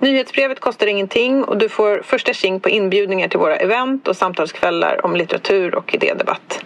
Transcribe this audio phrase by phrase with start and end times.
[0.00, 5.06] Nyhetsbrevet kostar ingenting och du får första tjing på inbjudningar till våra event och samtalskvällar
[5.06, 6.64] om litteratur och idédebatt.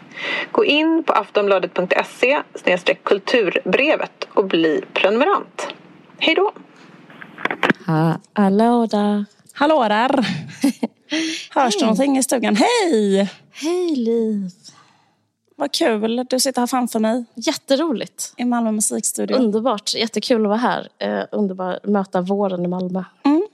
[0.52, 2.42] Gå in på aftonbladet.se
[3.02, 5.68] kulturbrevet och bli prenumerant.
[6.18, 6.52] Hej då!
[7.86, 9.24] Ha, hallå där.
[9.52, 10.10] Hallå där!
[11.54, 12.56] Hörs det någonting i stugan?
[12.56, 13.30] Hej!
[13.52, 14.50] Hej Liv!
[15.56, 17.24] Vad kul, du sitter här framför mig.
[17.34, 18.34] Jätteroligt.
[18.36, 19.36] I Malmö musikstudio.
[19.36, 20.88] Underbart, jättekul att vara här.
[20.98, 23.04] Eh, underbart att möta våren i Malmö.
[23.24, 23.46] Mm.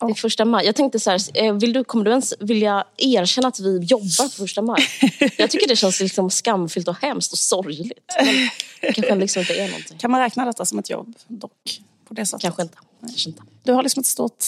[0.00, 0.66] Det är första maj.
[0.66, 4.24] Jag tänkte så här, eh, vill du, kommer du ens vilja erkänna att vi jobbar
[4.24, 4.82] på första maj?
[5.36, 8.14] Jag tycker det känns liksom skamfyllt och hemskt och sorgligt.
[8.24, 8.34] Men
[8.80, 9.98] det kanske liksom inte är någonting.
[9.98, 11.80] Kan man räkna detta som ett jobb dock?
[12.08, 12.42] På det sättet?
[12.42, 12.78] Kanske inte.
[13.00, 13.42] Kanske inte.
[13.62, 14.44] Du har liksom ett stort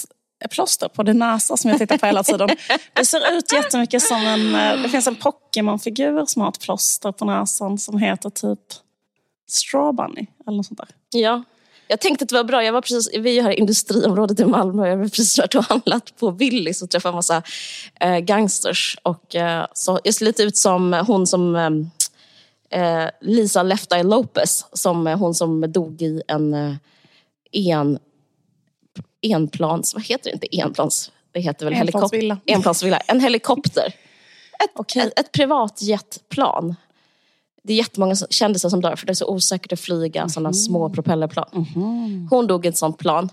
[0.49, 2.49] plåster på din näsa som jag tittar på hela tiden.
[2.93, 4.55] Det ser ut jättemycket som en...
[4.55, 8.61] Eh, det finns en Pokémon-figur som har ett plåster på näsan som heter typ
[9.49, 10.89] Straw Bunny eller något sånt där.
[11.11, 11.43] Ja.
[11.89, 12.65] Jag tänkte att det var bra.
[12.65, 14.89] Jag var precis, vi är här i industriområdet i Malmö.
[14.89, 17.43] Jag var precis varit och handlat på Willys och träffat en massa
[18.01, 18.99] eh, gangsters.
[19.03, 21.71] Och, eh, så jag ser lite ut som hon som eh,
[22.81, 24.67] eh Lisa Left Eye Lopez.
[24.73, 26.75] Som eh, hon som dog i en eh,
[27.57, 27.99] en,
[29.23, 29.95] enplans...
[29.95, 30.57] Vad heter det inte?
[30.57, 31.11] Enplans...
[31.33, 32.39] Det heter väl Enplansvilla.
[32.47, 32.99] Enplansvilla.
[32.99, 33.87] En helikopter.
[34.65, 35.03] Ett, Okej.
[35.03, 36.75] ett, ett privatjetplan.
[37.63, 40.29] Det är jättemånga kändisar som dör för det är så osäkert att flyga Mhm.
[40.29, 41.67] sådana små propellerplan.
[42.31, 43.29] Hon dog i ett sånt plan.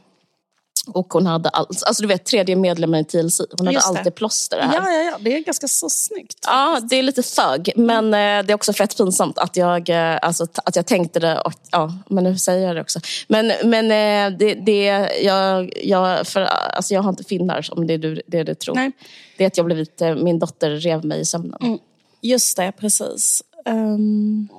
[0.87, 3.41] Och hon hade all, alltså du vet tredje medlemmen i TLC.
[3.57, 4.73] Hon hade alltid plåster här.
[4.75, 5.17] Ja, ja, ja.
[5.19, 6.37] Det är ganska så snyggt.
[6.47, 7.71] Ja, det är lite thug.
[7.75, 11.41] Men eh, det är också fett pinsamt att jag, eh, alltså, att jag tänkte det.
[11.41, 12.99] Och, ja, men nu säger jag det också.
[13.27, 14.85] Men, men eh, det, det,
[15.23, 18.75] jag, jag, för, alltså, jag har inte finnar, om det du, det du tror.
[18.75, 18.91] Nej.
[19.37, 21.79] Det är att jag blivit, min dotter rev mig i sömnen.
[22.21, 23.43] Just det, precis.
[23.65, 24.49] Um,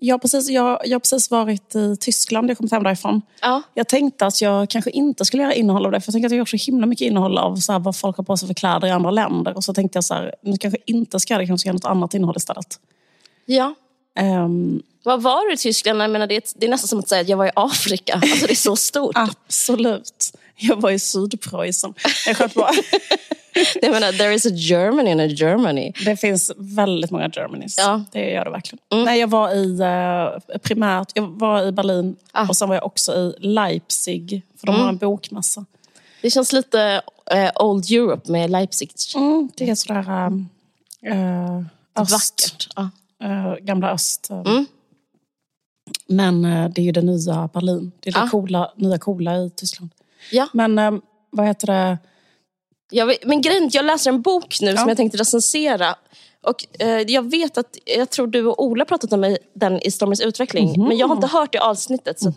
[0.00, 3.22] jag, har precis jag, jag precis varit i Tyskland, jag kom hem därifrån.
[3.40, 3.62] Ja.
[3.74, 6.32] Jag tänkte att jag kanske inte skulle göra innehåll av det, för jag tänkte att
[6.32, 8.54] jag gjort så himla mycket innehåll av så här, vad folk har på sig för
[8.54, 9.56] kläder i andra länder.
[9.56, 11.74] Och så tänkte jag så här, nu kanske inte ska göra det, kanske ska göra
[11.74, 12.78] något annat innehåll istället.
[13.46, 13.74] ja.
[14.18, 16.02] Ehm, Vad var du i Tyskland?
[16.02, 18.14] Jag menar, det, är det är nästan som att säga att jag var i Afrika.
[18.14, 19.12] Alltså, det är så stort.
[19.18, 20.32] absolut.
[20.58, 21.94] Jag var i Sydpreussen.
[22.26, 22.70] Jag sköt bara.
[23.82, 25.92] Jag menar, there is a Germany in a Germany.
[26.04, 27.74] Det finns väldigt många Germanys.
[27.78, 28.04] Ja.
[28.12, 29.04] Det gör det verkligen.
[29.04, 32.48] Nej, jag var i eh, primärt, jag var i Berlin Ah.
[32.48, 34.42] och sen var jag också i Leipzig.
[34.60, 35.64] För de har en bokmässa.
[36.22, 38.90] Det känns lite eh, Old Europe med Leipzig.
[39.16, 40.08] Mm, det är sådär
[41.02, 41.58] äh,
[42.02, 42.68] öst, Vackert.
[42.76, 42.90] Ja.
[43.26, 44.30] eh, gamla öst.
[44.30, 44.40] eh.
[44.40, 44.66] Mm.
[46.06, 47.92] Men eh, det är ju det nya Berlin.
[48.00, 48.28] Det är det Ja.
[48.30, 49.90] coola, nya coola i Tyskland.
[50.30, 50.48] Ja.
[50.52, 50.92] Men eh,
[51.30, 51.98] vad heter det?
[52.90, 54.76] Jag, men grejen jag läser en bok nu Ja.
[54.76, 55.94] som jag tänkte recensera.
[56.42, 60.20] Och, eh, jag vet att, jag tror du och Ola pratat om den i Stormens
[60.20, 60.88] utveckling.
[60.88, 62.20] Men jag har inte hört det avsnittet.
[62.20, 62.34] Så att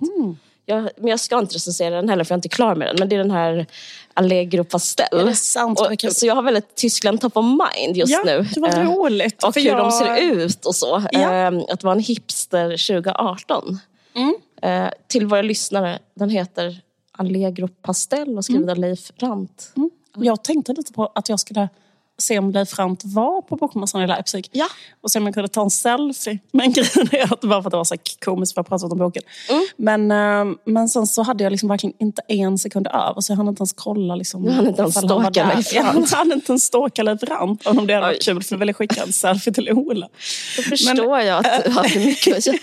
[0.65, 2.95] jag, men jag ska inte recensera den heller för jag är inte klar med den.
[2.99, 3.65] Men det är den här
[4.13, 5.35] Allegro Pastel.
[5.35, 5.79] Sant?
[5.99, 6.09] Kul.
[6.09, 8.45] Och, så jag har väldigt Tyskland top of mind just ja, nu.
[8.53, 9.43] det var Eh, roligt.
[9.43, 11.03] och hur jag- de ser ut och så.
[11.11, 11.33] Ja.
[11.33, 13.79] Eh, att vara en hipster 2018.
[14.15, 14.35] Mm.
[14.61, 16.81] Eh, till våra lyssnare, den heter
[17.21, 19.73] Allegro Pastel och skriven av Leif Rant.
[20.17, 21.69] Jag tänkte lite på att jag skulle
[22.17, 24.49] se om Leif Rant var på bokmässan i Leipzig.
[24.51, 24.67] Ja.
[25.01, 26.39] Och se om jag kunde ta en selfie.
[26.51, 27.95] Men grejen är att bara för att det var så
[28.25, 29.23] komiskt för att prata om boken.
[29.49, 29.65] Mm.
[29.77, 30.11] Men,
[30.51, 33.21] eh, men sen så hade jag liksom verkligen inte en sekund över.
[33.21, 34.15] Så jag hann inte ens kolla.
[34.15, 35.53] Liksom, Du hann inte ens stalka.
[35.55, 36.11] Leif Jag Rant.
[36.11, 37.67] hann inte ens stalka Leif Rant.
[37.67, 40.09] Om det hade varit kul för jag ville skicka en selfie till Ola.
[40.57, 42.57] Då förstår jag att du hade mycket att göra.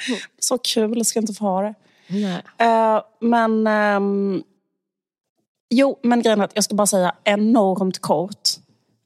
[0.38, 1.74] Så kul, ska jag inte få ha det.
[2.58, 3.66] Eh, men...
[3.66, 4.42] ehm,
[5.70, 8.48] jo, men grejen är att jag ska bara säga enormt kort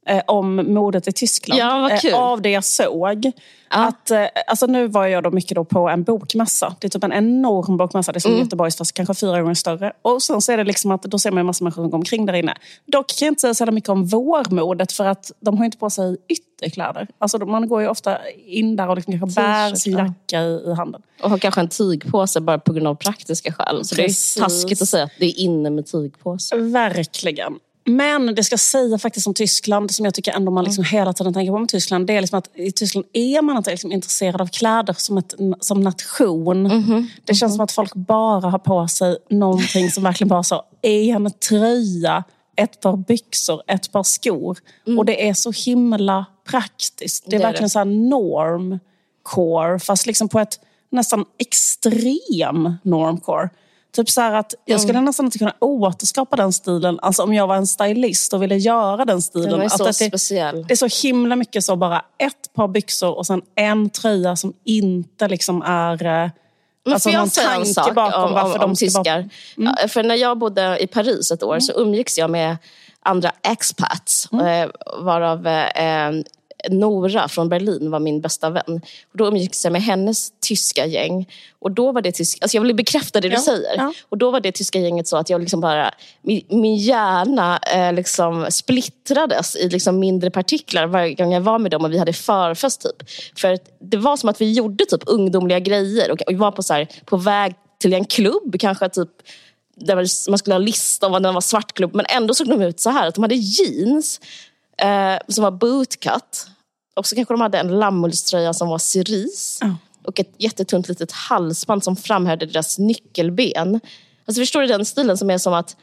[0.07, 1.61] eh, om modet i Tyskland.
[1.61, 1.91] Ja.
[1.91, 3.33] Eh, av det jag såg.
[3.69, 6.77] Att, eh, alltså nu var jag då mycket då på en bokmässa.
[6.79, 8.13] Det är typ en enorm bokmässa.
[8.13, 8.45] Det är som Mm.
[8.45, 9.93] Göteborgs fast kanske fyra gånger större.
[10.03, 11.99] Och sen så är det liksom att då ser man en massa människor som går
[11.99, 12.55] omkring där inne.
[12.87, 15.91] Dock kan jag inte säga så mycket om vårmodet för att de har inte på
[15.91, 17.09] sig ytterkläder.
[17.19, 19.99] Alltså man går ju ofta in där och liksom kanske bär sin ja.
[19.99, 21.03] jacka i, i handen.
[21.23, 23.85] Och har kanske en tygpåse bara på grund av praktiska skäl.
[23.85, 24.35] Så Precis.
[24.35, 26.57] det är taskigt att säga att det är inne med tygpåse.
[26.57, 27.59] Verkligen.
[27.85, 31.13] Men det ska jag säga faktiskt om Tyskland, som jag tycker ändå man liksom hela
[31.13, 32.07] tiden tänker på med Tyskland.
[32.07, 35.35] Det är liksom att i Tyskland är man inte liksom intresserad av kläder som, ett,
[35.61, 36.69] som nation.
[37.25, 41.31] Det känns som att folk bara har på sig någonting som verkligen bara så en
[41.31, 42.25] tröja,
[42.57, 44.59] ett par byxor, ett par skor.
[44.99, 47.25] Och det är så himla praktiskt.
[47.27, 47.71] Det är Det är verkligen det.
[47.71, 53.51] så normcore fast liksom på ett nästan extrem normcore.
[53.97, 56.99] Typ så att jag skulle nästan inte kunna återskapa den stilen.
[57.03, 59.51] Alltså om jag var en stylist och ville göra den stilen.
[59.51, 60.67] Den var att så det, speciell.
[60.67, 64.53] det är så himla mycket så bara ett par byxor och sen en tröja som
[64.65, 65.93] inte liksom är...
[66.25, 66.31] eh,
[66.85, 69.29] Men alltså får jag säga en sak bakom om, varför om, de om vara- Mm.
[69.29, 69.29] tyskar?
[69.83, 72.57] Ja, För när jag bodde i Paris ett år så umgicks jag med
[73.05, 74.29] andra expats.
[74.33, 74.47] Mm.
[74.47, 76.11] eh, Varav eh,
[76.71, 78.81] Nora från Berlin var min bästa vän.
[79.13, 81.29] Och då umgicks jag med hennes tyska gäng.
[81.59, 83.77] Och då var det tysk, alltså jag vill bekräfta det du Ja, säger.
[83.77, 83.93] ja.
[84.09, 87.93] Och då var det tyska gänget så att jag liksom bara, min, min hjärna eh,
[87.93, 92.13] liksom splittrades i liksom mindre partiklar varje gång jag var med dem och vi hade
[92.13, 92.83] förfest.
[92.83, 93.09] Typ.
[93.39, 96.63] För det var som att vi gjorde typ ungdomliga grejer och, och vi var på,
[96.63, 99.09] så här, på väg till en klubb kanske typ
[99.77, 99.97] där
[100.31, 103.09] man skulle ha lista om den var svartklubb men ändå såg de ut så här
[103.09, 104.21] att de hade jeans
[104.83, 106.47] eh, som var bootcut
[106.97, 109.77] och så kanske de hade en lammullströja som var cerise Ja.
[110.05, 113.81] och ett jättetunt litet halsband som framhävde deras nyckelben.
[114.27, 115.77] Alltså förstår du den stilen som är som att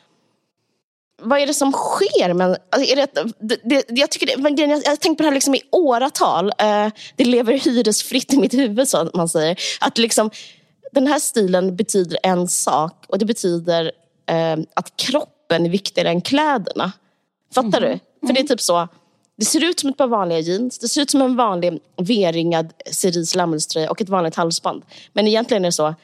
[1.21, 2.33] vad är det som sker?
[2.33, 3.07] Men, alltså, är det,
[3.39, 5.61] det, det, jag, tycker det, men är- jag har tänkt på det här liksom i
[5.71, 6.51] åratal.
[6.57, 9.59] Eh, det lever hyresfritt i mitt huvud, som man säger.
[9.79, 10.29] Att liksom,
[10.91, 13.91] den här stilen betyder en sak och det betyder
[14.29, 16.91] eh, att kroppen är viktigare än kläderna.
[17.53, 17.99] Fattar du?
[18.27, 18.87] För det är typ så.
[19.39, 20.79] Det ser ut som ett par vanliga jeans.
[20.79, 24.83] Det ser ut som en vanlig V-ringad cerise lammullströja och ett vanligt halsband.
[25.13, 25.95] Men egentligen är det så.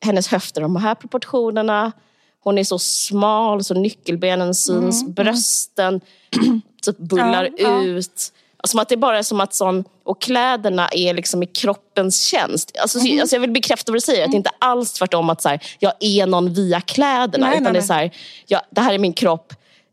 [0.00, 1.92] Hennes höfter de här proportionerna.
[2.40, 5.06] Hon är så smal så nyckelbenen syns.
[5.06, 6.00] Brösten
[6.82, 7.82] typ bullar Ja, ja.
[7.82, 8.32] ut.
[8.64, 12.76] Som att det bara är som att sån, och kläderna är liksom i kroppens tjänst.
[12.82, 13.20] Alltså, Mm.
[13.20, 15.60] alltså jag vill bekräfta vad du säger, att det inte alls tvärtom att så här,
[15.78, 17.46] jag är någon via kläderna.
[17.46, 17.86] Nej, utan nej, det är nej.
[17.86, 18.10] så här,
[18.46, 19.52] ja, det här är min kropp,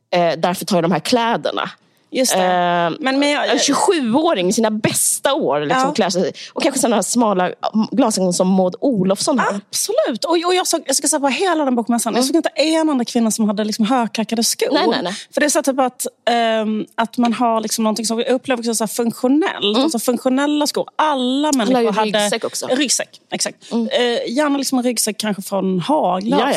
[0.10, 1.69] eh, därför tar jag de här kläderna.
[2.15, 2.44] Just det.
[2.44, 5.94] Eh, men, men jag, En 27-åring i sina bästa år liksom, Ja.
[5.94, 6.33] klär sig.
[6.53, 7.51] Och kanske sådana smala
[7.91, 9.47] glasögon som Maud Olofsson har.
[9.47, 10.25] Absolut.
[10.25, 12.89] Och, och jag, såg, jag ska säga på hela den bokmässan, jag såg inte en
[12.89, 14.73] enda kvinna som hade liksom högklackade skor.
[14.73, 15.13] Nej, nej, nej.
[15.33, 18.62] För det är så typ att, ehm, att man har liksom någonting som jag upplever
[18.62, 19.77] också så här funktionellt.
[19.77, 20.89] Alltså funktionella skor.
[20.95, 22.19] Alla människor ju hade...
[22.19, 22.67] ryggsäck också.
[22.67, 23.57] Ryggsäck, exakt.
[23.71, 25.79] Eh, gärna liksom en ryggsäck kanske från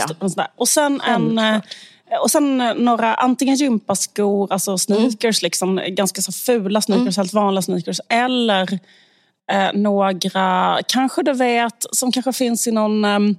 [0.08, 0.22] typ,
[0.56, 1.38] och, sen en...
[1.38, 1.60] eh,
[2.22, 7.62] och sen eh, några antingen gympaskor, alltså sneakers, liksom, ganska så fula sneakers, helt vanliga
[7.62, 8.00] sneakers.
[8.08, 8.78] Eller
[9.52, 13.04] eh, några, kanske du vet, som kanske finns i någon...
[13.04, 13.36] ehm,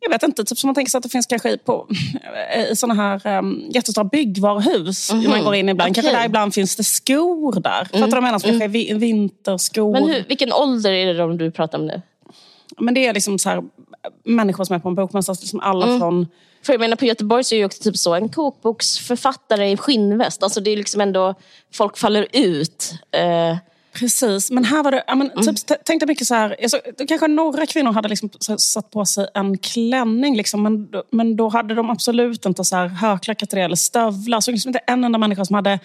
[0.00, 1.86] jag vet inte, typ som man tänker sig att det finns kanske i, på,
[2.70, 5.12] i såna här um, jättestora byggvaruhus.
[5.12, 5.94] Man går in ibland.
[5.94, 6.20] Kanske Okej.
[6.20, 7.84] där ibland finns det skor där.
[7.84, 8.38] Fattar du vad jag menar?
[8.38, 9.92] Som kanske vi- vinterskor.
[9.92, 12.02] Men hur, vilken ålder är det de du pratar om nu?
[12.78, 13.62] Men det är liksom så här,
[14.24, 15.98] människor som är på en bokmässa, liksom alla Mm.
[16.00, 16.26] från...
[16.66, 20.42] För jag menar på Göteborg så är ju också typ så en kokboksförfattare i skinnväst.
[20.42, 21.34] Alltså det är liksom ändå,
[21.72, 22.92] folk faller ut.
[23.12, 23.56] Eh,
[23.92, 25.04] Precis, men här var det...
[25.06, 25.54] Ja, men, Mm.
[25.54, 26.56] typ, tänkte mycket så här...
[26.98, 31.48] Då kanske några kvinnor hade liksom satt på sig en klänning, liksom, men, men då
[31.48, 34.40] hade de absolut inte så här högklackat eller stövlar.
[34.40, 35.78] Så liksom inte en enda människa som hade...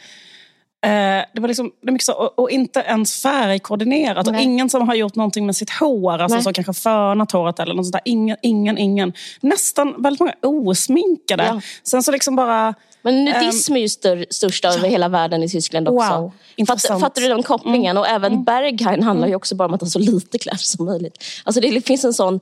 [0.82, 4.28] Eh, det var liksom, det mycket så, och, och inte ens färgkoordinerat.
[4.28, 6.20] Och ingen som har gjort någonting med sitt hår.
[6.20, 6.44] Alltså Nej.
[6.44, 8.02] så kanske fönat håret eller något sånt där.
[8.06, 9.14] Ingen, ingen, ingen.
[9.42, 11.44] Nästan väldigt många osminkade.
[11.44, 11.62] Ja.
[11.84, 12.74] Sen så liksom bara...
[13.02, 16.18] men nudism är ju stör, störst över hela världen i Tyskland också.
[16.58, 16.66] Wow.
[16.68, 17.98] Fattar, fattar du den kopplingen?
[17.98, 21.24] Och även Berghain handlar ju också bara om att ha så lite kläder som möjligt.
[21.44, 22.40] Alltså det finns en sån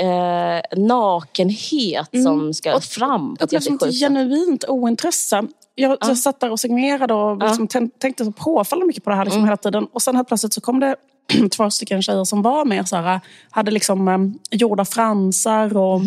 [0.00, 5.42] eh, nakenhet som ska fram på ett ett genuint ointresse.
[5.74, 9.16] Jag, jag satt där och signerade och liksom tän- tänkte så påfallande mycket på det
[9.16, 9.86] här liksom hela tiden.
[9.92, 10.96] Och sen helt plötsligt så kom det
[11.56, 16.00] två stycken tjejer som var mer så här, hade liksom um, gjorda fransar och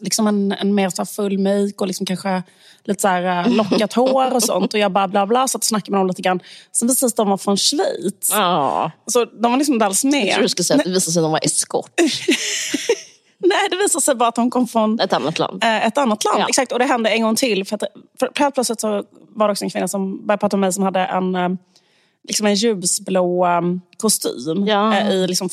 [0.00, 2.42] liksom en, en mer så full make och liksom kanske
[2.84, 4.74] lite så här, uh, lockat hår och sånt.
[4.74, 6.40] Och jag bara bla bla, satt och snackade med dem lite grann.
[6.72, 8.28] Sen visade det sig att de var från Schweiz.
[8.30, 8.90] Ja.
[9.06, 10.26] Så de var liksom inte alls med.
[10.26, 11.90] Jag tror du skulle säga att det visade sig att de var eskort.
[13.40, 15.64] Nej, det visade sig bara att de kom från Ett annat land.
[15.64, 16.40] eh, ett annat land.
[16.40, 16.46] Ja.
[16.48, 17.64] Exakt, och det hände en gång till.
[17.64, 17.82] För, att,
[18.20, 20.82] för helt plötsligt så var det också en kvinna som började prata med mig som
[20.84, 21.48] hade en, eh,
[22.28, 23.60] liksom en ljusblå eh,
[23.96, 25.00] kostym Ja.
[25.10, 25.48] i liksom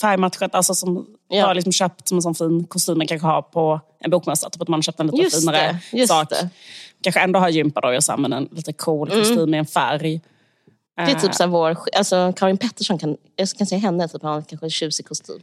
[0.00, 0.54] färgmatchat.
[0.54, 1.46] Alltså som Ja.
[1.46, 4.50] var liksom köpt som en sån fin kostym man kanske har på en bokmässa.
[4.50, 6.28] Typ att man har köpt en lite Just finare det, sak.
[6.30, 6.36] det.
[6.36, 6.50] Mm.
[7.02, 9.66] Kanske ändå har gympa då, och så här, men en lite cool kostym i en
[9.66, 10.20] färg.
[10.96, 14.44] Det är typ så vår, alltså Karin Pettersson kan, jag kan säga henne, typ, han
[14.44, 15.38] kanske en tjusig kostym.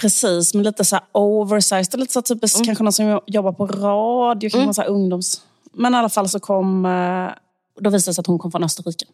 [0.00, 2.00] Precis, men lite så här oversized.
[2.00, 2.66] Lite så typiskt Mm.
[2.66, 5.42] kanske någon som jobbar på radio, kanske någon så ungdoms...
[5.72, 6.86] Men i alla fall så kom...
[6.86, 7.28] eh,
[7.80, 9.04] Då visade det sig att hon kom från Österrike.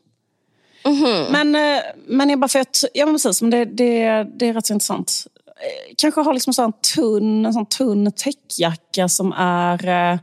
[0.85, 1.25] Mhm.
[1.33, 2.85] Men, eh, men jag bara för att...
[2.95, 5.27] Ja men precis, men det, det, det är rätt så intressant.
[5.47, 10.19] Eh, Kanske ha liksom en sån tunn, en sån tunn täckjacka som är...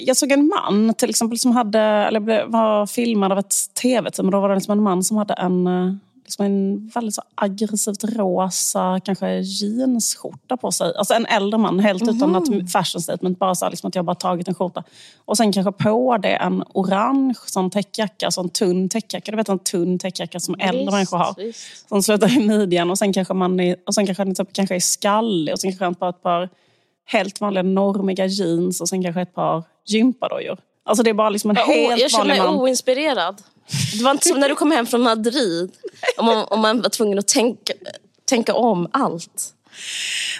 [0.00, 4.30] Jag såg en man till exempel som hade, eller var filmad av ett tv-team.
[4.30, 5.66] Då var det liksom en man som hade en,
[6.28, 10.92] liksom en väldigt så aggressivt rosa kanske jeansskjorta på sig.
[10.96, 12.16] Alltså en äldre man, helt mm.
[12.16, 13.38] utan något fashion statement.
[13.38, 14.84] Bara så liksom att jag bara tagit en skjorta.
[15.24, 19.30] Och sen kanske på det en orange sån täckjacka, sån tunn täckjacka.
[19.30, 21.34] Du vet en tunn täckjacka som äldre visst, människor har.
[21.36, 21.88] Visst.
[21.88, 24.74] Som slutar i midjan och sen kanske man är, och sen kanske den typ, kanske
[24.74, 26.48] är skallig och sen kanske man ett par
[27.06, 30.58] helt vanliga normiga jeans och sen kanske ett par gympadojor.
[30.84, 31.98] Alltså det är bara liksom en ja, helt vanlig man.
[32.00, 33.42] Jag känner mig oinspirerad.
[33.98, 35.72] Det var inte som när du kom hem från Madrid
[36.18, 37.72] och man, och man var tvungen att tänka,
[38.24, 39.54] tänka om allt.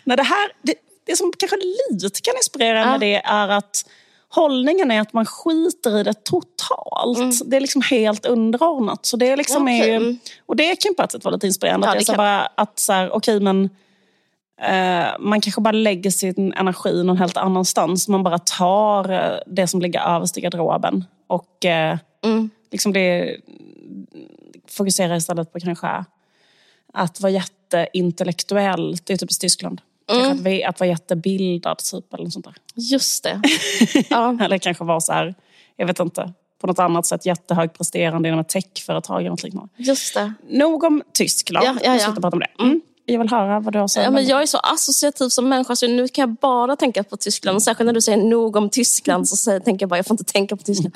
[0.04, 0.74] Nej, det, här, det,
[1.06, 2.90] det som kanske lite kan inspirera ja.
[2.90, 3.84] med det är att
[4.28, 7.18] hållningen är att man skiter i det totalt.
[7.18, 7.32] Mm.
[7.46, 9.06] Det är liksom helt underordnat.
[9.06, 9.90] Så det liksom okay.
[9.90, 10.16] är,
[10.46, 11.86] och det kan på ett sätt vara lite inspirerande.
[11.86, 12.16] Ja, att, kan...
[12.16, 13.70] bara, att så här, okay, men
[14.60, 18.08] Eh, man kanske bara lägger sin energi någon helt annanstans.
[18.08, 22.50] Man bara tar eh, det som ligger överst i garderoben och eh, mm.
[22.70, 23.36] Liksom det,
[24.68, 26.04] fokuserar istället på kanske
[26.92, 28.96] att vara jätteintellektuell.
[29.04, 29.80] Det är typiskt Tyskland.
[30.12, 30.62] Mm.
[30.62, 32.54] Att, att vara jättebildad typ eller något sånt där.
[32.74, 33.40] Just det.
[34.10, 34.38] ja.
[34.40, 35.34] eller kanske vara så här,
[35.76, 39.68] jag vet inte, på något annat sätt jättehögpresterande inom ett techföretag eller något liknande.
[39.76, 40.32] Just det.
[40.48, 41.66] Nog om Tyskland.
[41.66, 41.92] Ja, ja, ja.
[41.92, 42.62] Vi slutar prata om det.
[42.64, 42.80] Mm
[43.12, 44.04] jag vill höra vad du har sagt.
[44.04, 47.16] Ja, men jag är så associativ som människa så nu kan jag bara tänka på
[47.16, 47.56] Tyskland.
[47.56, 50.14] Och särskilt när du säger nog om Tyskland så säger, tänker jag bara jag får
[50.14, 50.94] inte tänka på Tyskland.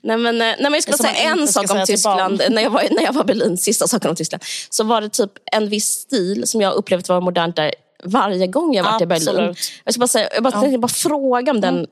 [0.00, 2.42] Nej, men, eh, nej, men jag skulle säga en sak om Tyskland.
[2.50, 4.42] När jag, var, när jag var i Berlin, sista saken om Tyskland.
[4.70, 8.74] Så var det typ en viss stil som jag upplevt var modernt där varje gång
[8.74, 9.22] jag varit Absolut.
[9.22, 9.54] i Berlin.
[9.84, 10.78] Jag ska bara, säga, jag bara, ja.
[10.78, 11.86] bara fråga om den mm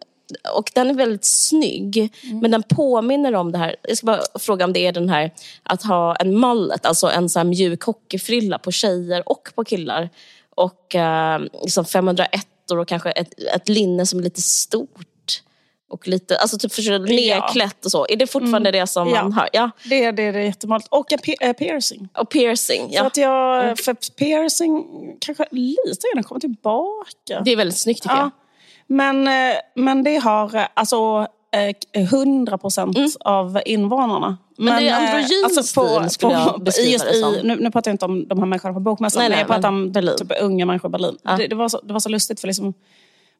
[0.55, 2.13] och den är väldigt snygg.
[2.23, 2.39] Mm.
[2.39, 3.77] Men den påminner om det här.
[3.83, 5.31] Jag ska bara fråga om det är den här
[5.63, 10.11] att ha en mallet, alltså en så mjuk hockeyfrilla på tjejer och på killar.
[10.55, 14.99] Och eh, liksom 501 och kanske ett, ett linne som är lite stort.
[15.93, 18.07] Och lite, alltså typ för nedklätt och så.
[18.09, 18.81] Är det fortfarande mm.
[18.81, 19.23] det som ja.
[19.23, 19.49] man hör?
[19.53, 20.23] Ja, det är det.
[20.23, 20.89] Är jättemåligt.
[20.91, 22.09] Och en piercing.
[22.19, 23.01] Och piercing, ja.
[23.01, 23.77] För, att jag, mm.
[23.77, 24.85] för piercing
[25.21, 27.41] kanske lite grann kommer tillbaka.
[27.45, 28.21] Det är väldigt snyggt tycker ja.
[28.21, 28.31] jag.
[28.93, 31.27] Men, eh, men det har eh, alltså
[31.93, 33.11] 100 eh, procent mm.
[33.21, 34.39] av invånarna.
[34.57, 37.35] Men, men det är androgyn alltså stil skulle jag beskriva det som.
[37.43, 39.93] nu, nu pratar jag inte om de här människorna på bokmässan, men jag pratar om
[39.93, 40.17] Berlin.
[40.19, 41.17] Typ, unga människor i Berlin.
[41.23, 41.37] Ja.
[41.37, 42.75] Det, det, var så, det var så lustigt för liksom,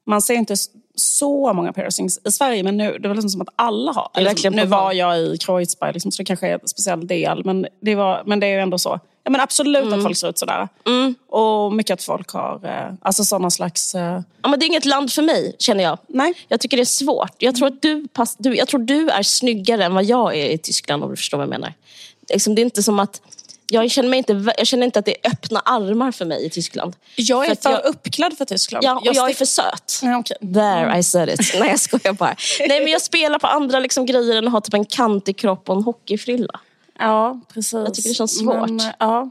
[0.05, 0.55] man ser inte
[0.95, 4.09] så många piercings i Sverige men nu, det var liksom som att alla har.
[4.21, 7.67] Liksom, nu var jag i Kreuzberg liksom, så det kanske är en speciell del men
[7.81, 8.99] det, var, men det är ju ändå så.
[9.23, 9.93] Ja, men absolut mm.
[9.93, 10.67] att folk ser ut sådär.
[10.85, 11.15] Mm.
[11.29, 13.95] Och mycket att folk har eh, alltså sådana slags...
[13.95, 14.21] Eh...
[14.41, 15.97] Ja, men det är inget land för mig, känner jag.
[16.07, 16.33] Nej.
[16.47, 17.35] Jag tycker det är svårt.
[17.37, 20.49] Jag tror, att du, pass, du, jag tror du är snyggare än vad jag är
[20.49, 21.73] i Tyskland, om du förstår vad jag menar.
[22.29, 23.21] Liksom, det är inte som att...
[23.69, 26.49] Jag känner, mig inte, jag känner inte att det är öppna armar för mig i
[26.49, 26.95] Tyskland.
[27.15, 28.85] Jag är för, för jag, uppklädd för Tyskland.
[28.85, 29.99] Ja, och jag, jag är för söt.
[30.01, 30.37] Ja, okay.
[30.53, 31.39] There I said it.
[31.59, 32.35] Nej jag skojar bara.
[32.67, 35.69] Nej men jag spelar på andra liksom, grejer än att ha typ en kantig kropp
[35.69, 36.59] och en hockeyfrilla.
[36.99, 37.73] Ja, precis.
[37.73, 38.69] Jag tycker det känns svårt.
[38.69, 39.29] Men, ja.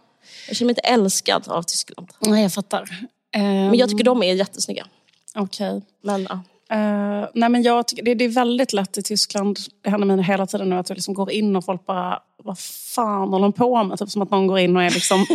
[0.49, 2.13] Jag känner mig inte älskad av Tyskland.
[2.21, 3.09] Nej, jag fattar.
[3.35, 4.87] Men jag tycker de är jättesnygga.
[5.35, 5.83] Okej.
[6.03, 6.27] Okay.
[6.29, 6.41] ja.
[6.73, 10.25] Uh, nej men jag tycker, det, det, är väldigt lätt i Tyskland, det händer mig
[10.25, 12.59] hela tiden nu, att jag liksom går in och folk bara vad
[12.95, 13.99] fan håller de på med?
[13.99, 15.27] Typ som att någon går in och är liksom...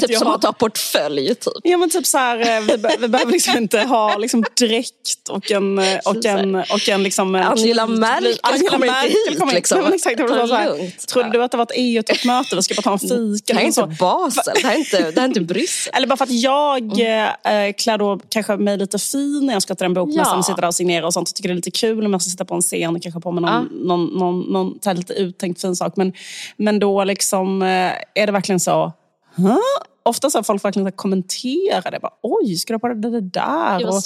[0.00, 0.18] typ jag...
[0.18, 1.52] som att ha portfölj typ.
[1.62, 5.28] Ja men typ så här, eh, vi, be vi behöver liksom inte ha liksom dräkt
[5.28, 5.78] och en...
[5.78, 9.80] Eh, och en, och en liksom, Angela Merkel Angela kommer inte hit kommer liksom.
[9.80, 12.56] Men exakt, det var så här, Trodde du att det var ett EU-toppmöte?
[12.56, 13.44] Vi ska bara ta en fika.
[13.46, 15.92] Det här är inte Basel, det här är inte, det här är inte Bryssel.
[15.96, 19.74] Eller bara för att jag äh, klär då kanske mig lite fin när jag ska
[19.74, 20.38] till en bokmässa ja.
[20.38, 21.28] och sitter där och signerar och sånt.
[21.28, 23.20] Jag tycker det är lite kul om jag ska sitta på en scen och kanske
[23.20, 23.86] på mig någon, ja.
[23.86, 25.96] någon, någon, någon, någon lite uttänkt fin sak.
[25.96, 26.12] Men
[26.56, 28.92] men då liksom, eh, är det verkligen så...
[29.36, 29.58] Huh?
[30.06, 31.98] Ofta så har folk verkligen kommenterat det.
[32.02, 33.86] Bara, Oj, ska du ha på det där?
[33.86, 34.02] Och,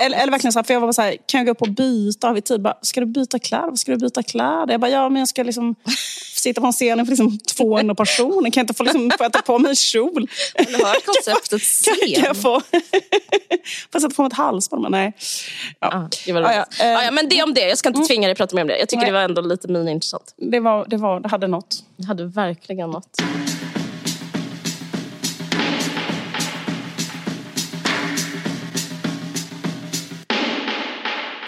[0.00, 1.68] eller, eller verkligen så här, för jag var så här, kan jag gå upp och
[1.68, 2.26] byta?
[2.26, 2.62] Har vi tid?
[2.62, 3.68] Bara, ska du byta kläder?
[3.68, 4.72] Vad ska du byta kläder?
[4.72, 5.74] Jag bara, ja men jag ska liksom
[6.42, 8.50] sitta på en scen inför liksom 200 personer.
[8.50, 10.28] Kan jag inte få, liksom, få ta på mig en kjol?
[10.56, 11.94] Du hör konceptet scen.
[12.00, 12.62] Kan, kan jag få,
[13.92, 14.82] jag sätta på mig ett halsband?
[14.82, 15.12] Men nej.
[15.80, 15.88] Ja.
[15.88, 16.66] Ah, det var ah, ja.
[16.80, 17.68] ah, ja, men det om det.
[17.68, 18.06] Jag ska inte mm.
[18.06, 18.78] tvinga dig att prata mer om det.
[18.78, 19.06] Jag tycker nej.
[19.06, 20.34] det var ändå lite mini-intressant.
[20.36, 21.84] Det, var, det, var, det hade något.
[21.96, 23.20] Det hade verkligen något.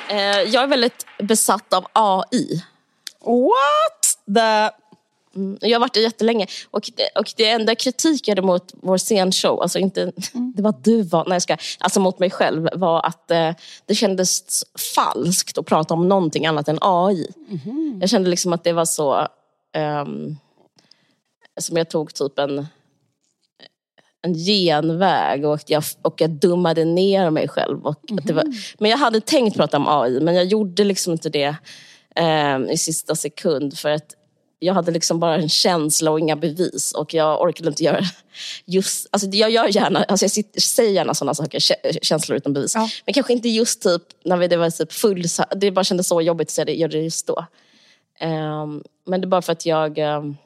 [0.09, 2.65] Eh, jag är väldigt besatt av AI.
[3.25, 4.84] What the...
[5.37, 6.47] Mm, jag har varit det jättelänge.
[6.71, 10.03] Och, och det enda kritik jag hade mot vår scenshow, alltså inte,
[10.35, 10.53] mm.
[10.57, 13.51] det var du var, nej jag ska, alltså mot mig själv, var att eh,
[13.87, 14.65] det kändes
[14.95, 17.33] falskt att prata om någonting annat än AI.
[17.49, 17.99] Mm.
[18.01, 19.29] Jag kände liksom att det var så,
[20.03, 20.37] um,
[21.61, 22.67] som jag tog typ en
[24.25, 27.87] en genväg och jag, och jag dummade ner mig själv.
[27.87, 28.27] Och mm -hmm.
[28.27, 28.55] det var, mhm.
[28.79, 31.57] men jag hade tänkt prata om AI men jag gjorde liksom inte det
[32.17, 34.15] eh, i sista sekund för att
[34.65, 38.01] jag hade liksom bara en känsla och inga bevis och jag orkade inte göra
[38.65, 41.61] just, alltså jag gör gärna, alltså jag sitter, säger gärna sådana saker,
[42.03, 42.75] känslor utan bevis.
[42.75, 42.89] Ja.
[43.05, 45.25] Men kanske inte just typ när vi, det var typ full,
[45.57, 47.47] det bara kändes så jobbigt att säga det, göra det just då.
[48.21, 50.37] Um, men det är bara för att jag, um,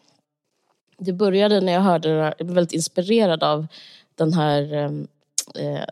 [0.99, 3.67] det började när jag hörde det, jag blev väldigt inspirerad av
[4.15, 5.09] den här um,
[5.59, 5.85] uh,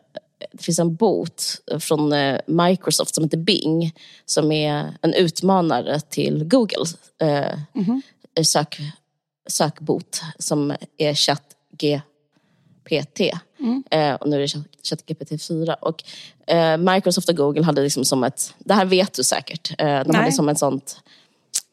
[0.51, 3.93] det finns en bot från eh, Microsoft som heter Bing
[4.25, 6.85] som är en utmanare till Google
[7.19, 8.01] mm -hmm.
[8.43, 8.81] Sök,
[9.47, 12.01] sökbot som är ChatGPT.
[13.59, 13.83] Mm.
[13.91, 15.73] Eh, och nu är det ChatGPT 4.
[15.73, 16.03] Och,
[16.47, 20.03] eh, Microsoft och Google hade liksom som ett, det här vet du säkert, eh, de
[20.07, 20.15] Nej.
[20.15, 21.01] hade som ett sånt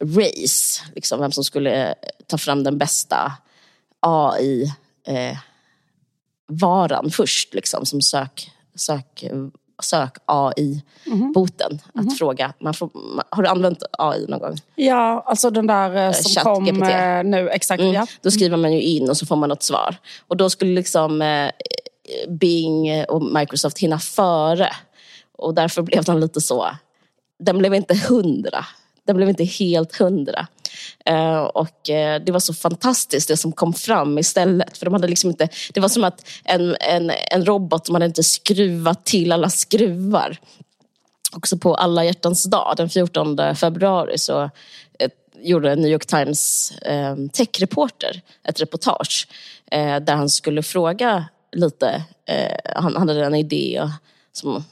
[0.04, 1.94] race, liksom, vem som skulle
[2.26, 3.32] ta fram den bästa
[4.00, 4.74] AI
[5.06, 5.38] eh,
[6.46, 9.24] varan först liksom, som sök, sök,
[9.82, 11.70] sök AI-boten.
[11.70, 11.88] Mm -hmm.
[11.88, 12.18] Att mm -hmm.
[12.18, 12.90] fråga, man får,
[13.30, 14.56] har du använt AI någon gång?
[14.74, 16.82] Ja, alltså den där eh, som Chat kom GPT.
[16.82, 17.48] Eh, nu.
[17.50, 17.94] Exakt, mm.
[17.94, 18.06] ja.
[18.22, 19.96] Då skriver man ju in och så får man något svar.
[20.28, 21.50] Och då skulle liksom eh,
[22.28, 24.68] Bing och Microsoft hinna före.
[25.38, 26.66] Och därför blev den lite så,
[27.38, 28.64] den blev inte hundra.
[29.06, 30.46] Den blev inte helt hundra.
[31.10, 34.78] Uh, och uh, det var så fantastiskt det som kom fram istället.
[34.78, 38.06] För de hade liksom inte, det var som att en, en, en robot, som hade
[38.06, 40.38] inte skruvat till alla skruvar.
[41.36, 44.42] Också på alla hjärtans dag, den 14 februari, så
[44.98, 46.72] eh, gjorde New York Times
[47.32, 49.28] techreporter ett reportage
[50.00, 52.02] där han skulle fråga lite,
[52.76, 53.90] han hade en idé
[54.32, 54.64] som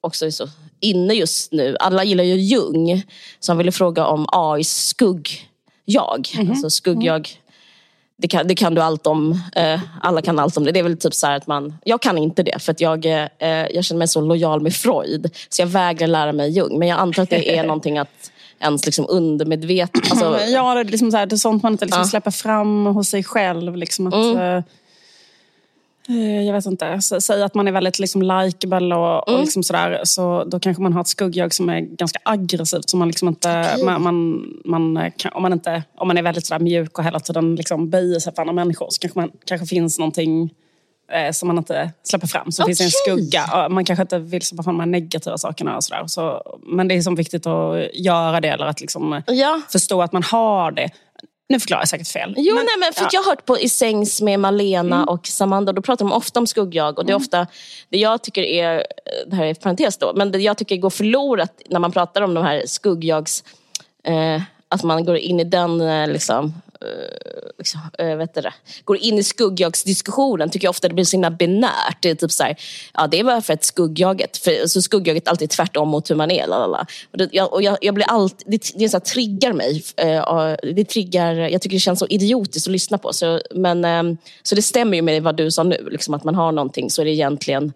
[0.00, 0.48] också är så
[0.80, 1.76] inne just nu.
[1.80, 3.02] Alla gillar ju Jung,
[3.40, 6.28] så han ville fråga om AIs skugg-jag.
[6.34, 6.50] Mm -hmm.
[6.50, 7.28] Alltså skugg-jag,
[8.16, 9.42] det kan, det kan du allt om.
[9.56, 10.72] Eh, alla kan allt om det.
[10.72, 13.66] Det är väl typ så att man, jag kan inte det för att jag, eh,
[13.70, 15.30] jag känner mig så lojal med Freud.
[15.48, 16.78] Så jag vägrar lära mig Jung.
[16.78, 20.10] Men jag antar att det är någonting att ens liksom undermedvetet...
[20.10, 20.40] Alltså...
[20.48, 22.08] Ja, det är, liksom så här, det är sånt man inte liksom ja.
[22.08, 23.76] släpper fram hos sig själv.
[23.76, 24.62] Liksom att, mm.
[26.08, 29.40] Eh, Eh, jag vet inte, säg att man är väldigt liksom likeable och, mm.
[29.40, 30.00] och liksom sådär.
[30.04, 32.90] Så då kanske man har ett skuggjag som är ganska aggressivt.
[32.90, 33.84] Så man liksom inte, okay.
[33.84, 37.20] man, man, man kan, om, man inte, om man är väldigt sådär mjuk och hela
[37.20, 40.54] tiden liksom böjer sig för andra människor så kanske man kanske finns någonting
[41.12, 42.52] eh, som man inte släpper fram.
[42.52, 42.74] Så okay.
[42.74, 43.68] finns en skugga.
[43.68, 45.76] Man kanske inte vill släppa fram de här negativa sakerna.
[45.76, 46.04] Och sådär.
[46.06, 49.60] Så, men det är som viktigt att göra det eller att liksom ja.
[49.68, 50.90] förstå att man har det.
[51.50, 52.34] Nu förklarar jag säkert fel.
[52.36, 53.08] Jo, men, nej, men för ja.
[53.12, 55.08] Jag har hört på I sängs med Malena mm.
[55.08, 55.72] och Samanda.
[55.72, 56.98] Då pratar de ofta om skuggjag.
[56.98, 57.22] Och det är mm.
[57.22, 57.46] ofta
[57.88, 58.86] det jag tycker är,
[59.26, 62.34] det här är parentes då, men det jag tycker går förlorat när man pratar om
[62.34, 63.44] de här skuggjags...
[64.04, 67.29] Eh, att man går in i den eh, liksom, Eh,
[67.60, 68.52] liksom, eh, äh, vet det,
[68.84, 71.98] går in i skuggjagsdiskussionen tycker jag ofta det blir så himla binärt.
[72.00, 72.56] Det är typ så här,
[72.94, 76.14] ja det är bara för att skuggjaget, för, så skuggjaget är alltid tvärtom mot hur
[76.14, 76.46] man är.
[76.46, 76.86] Lalala.
[77.10, 79.82] Och det, jag, och jag, jag blir alltid, det, det så här, triggar mig.
[79.96, 83.12] Äh, det triggar, jag tycker det känns så idiotiskt att lyssna på.
[83.12, 84.02] Så, men, äh,
[84.42, 87.00] så det stämmer ju med vad du sa nu, liksom, att man har någonting så
[87.00, 87.72] är det egentligen,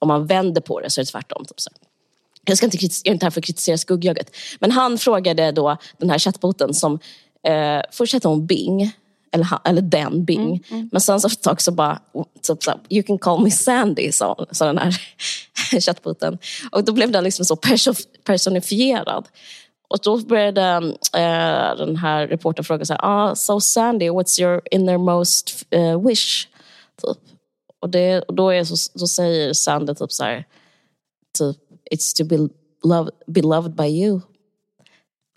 [0.00, 1.44] om man vänder på det så är det tvärtom.
[1.44, 1.70] Typ så.
[2.46, 4.36] Jag, ska inte, jag är inte här för att kritisera skuggjaget.
[4.58, 6.98] Men han frågade då den här chattboten som
[7.46, 8.92] Eh, först hette hon Bing,
[9.34, 10.40] eller, eller den Bing.
[10.40, 10.88] Mm, mm.
[10.92, 12.00] Men sen så ett tag så bara,
[12.42, 15.00] typ så, you can call me Sandy, sa, sa den här
[15.80, 16.38] chattboten.
[16.72, 17.56] Och då blev den liksom så
[18.24, 19.28] personifierad.
[19.88, 20.62] Och då började
[21.16, 26.48] eh, den här reportern fråga så här, ah, so Sandy, what's your innermost uh, wish?
[27.02, 27.18] Typ.
[27.80, 30.44] Och, det, och då, är så, så säger Sandy typ så här,
[31.38, 31.56] typ,
[31.92, 32.48] it's to be,
[32.84, 34.20] love, be loved by you.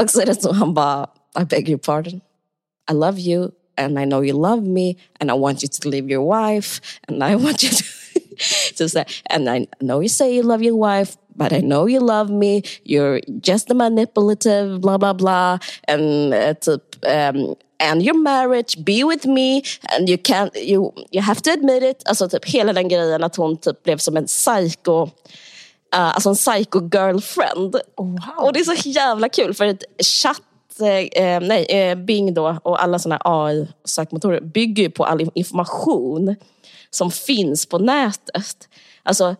[0.03, 1.09] Och så är det så han bara,
[1.41, 2.21] I beg your pardon.
[2.91, 6.09] I love you and I know you love me and I want you to leave
[6.09, 7.83] your wife and I want you to,
[8.75, 11.99] to say, and I know you say you love your wife, but I know you
[11.99, 12.63] love me.
[12.83, 15.59] You're just a manipulative, blah, blah, blah.
[15.87, 21.21] And uh, to, um, and your marriage, be with me and you can't, you, you
[21.21, 22.03] have to admit it.
[22.05, 25.09] Alltså typ hela den grejen att hon typ blev som en psycho
[25.95, 27.75] Uh, alltså en psycho girlfriend.
[27.97, 28.19] Wow.
[28.37, 30.41] Och det är så jävla kul för att chatt
[30.79, 36.35] Eh, eh, nej, eh, Bing då och alla sådana AI-sökmotorer bygger ju på all information
[36.89, 38.69] som finns på nätet.
[39.03, 39.35] Alltså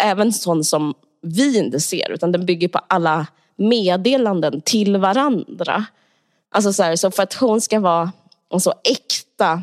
[0.00, 5.84] även sånt som vi inte ser, utan den bygger på alla meddelanden till varandra.
[6.50, 8.12] Alltså så, här, så för att hon ska vara
[8.52, 9.62] en så äkta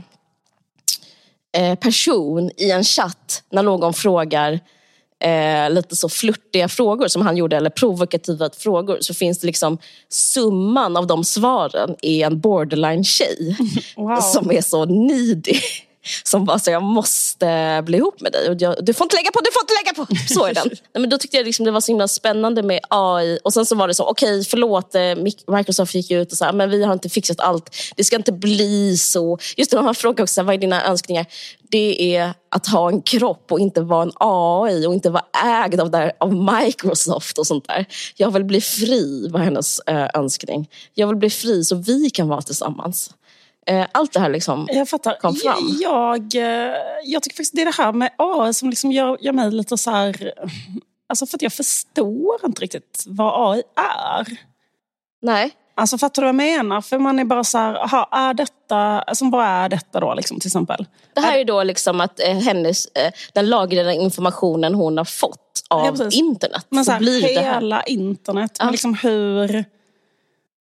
[1.57, 4.59] eh, person i en chatt när någon frågar
[5.23, 9.77] eh, lite så flörtiga frågor som han gjorde, eller provokativa frågor, så finns det liksom
[10.09, 13.57] summan av de svaren är en borderline-tjej
[13.95, 14.17] wow.
[14.17, 15.59] som är så needy
[16.23, 18.49] som bara så jag måste bli ihop med dig.
[18.49, 20.33] Och jag, du får inte lägga på, du får inte lägga på!
[20.33, 20.67] Så är den.
[20.93, 23.39] Nej, men då tyckte jag liksom det var så himla spännande med AI.
[23.43, 26.51] Och sen så var det så, okej okay, förlåt, eh, Microsoft gick ut och sa
[26.51, 27.75] men vi har inte fixat allt.
[27.95, 29.37] Det ska inte bli så.
[29.57, 31.25] Just det, man frågar också, vad är dina önskningar?
[31.69, 35.79] Det är att ha en kropp och inte vara en AI och inte vara ägd
[35.79, 37.85] av, där, av Microsoft och sånt där.
[38.15, 40.69] Jag vill bli fri var hennes äh, önskning.
[40.93, 43.09] Jag vill bli fri så vi kan vara tillsammans.
[43.69, 45.17] Eh, allt det här liksom jag fattar.
[45.19, 45.77] kom fram.
[45.81, 46.73] Jag, eh,
[47.03, 49.77] jag tycker faktiskt det är det här med AI som liksom gör, gör mig lite
[49.77, 50.33] så här...
[51.09, 54.37] Alltså för att jag förstår inte riktigt vad AI är.
[55.21, 55.51] Nej.
[55.77, 56.81] Alltså fattar du vad jag menar?
[56.81, 60.39] För man är bara så här, aha, är detta, alltså vad är detta då liksom,
[60.39, 60.85] till exempel?
[61.13, 65.63] Det här är då liksom att eh, hennes, eh, den lagrade informationen hon har fått
[65.69, 66.65] av ja, internet.
[66.69, 68.69] Men så, här, blir hela internet, ja.
[68.69, 69.65] liksom hur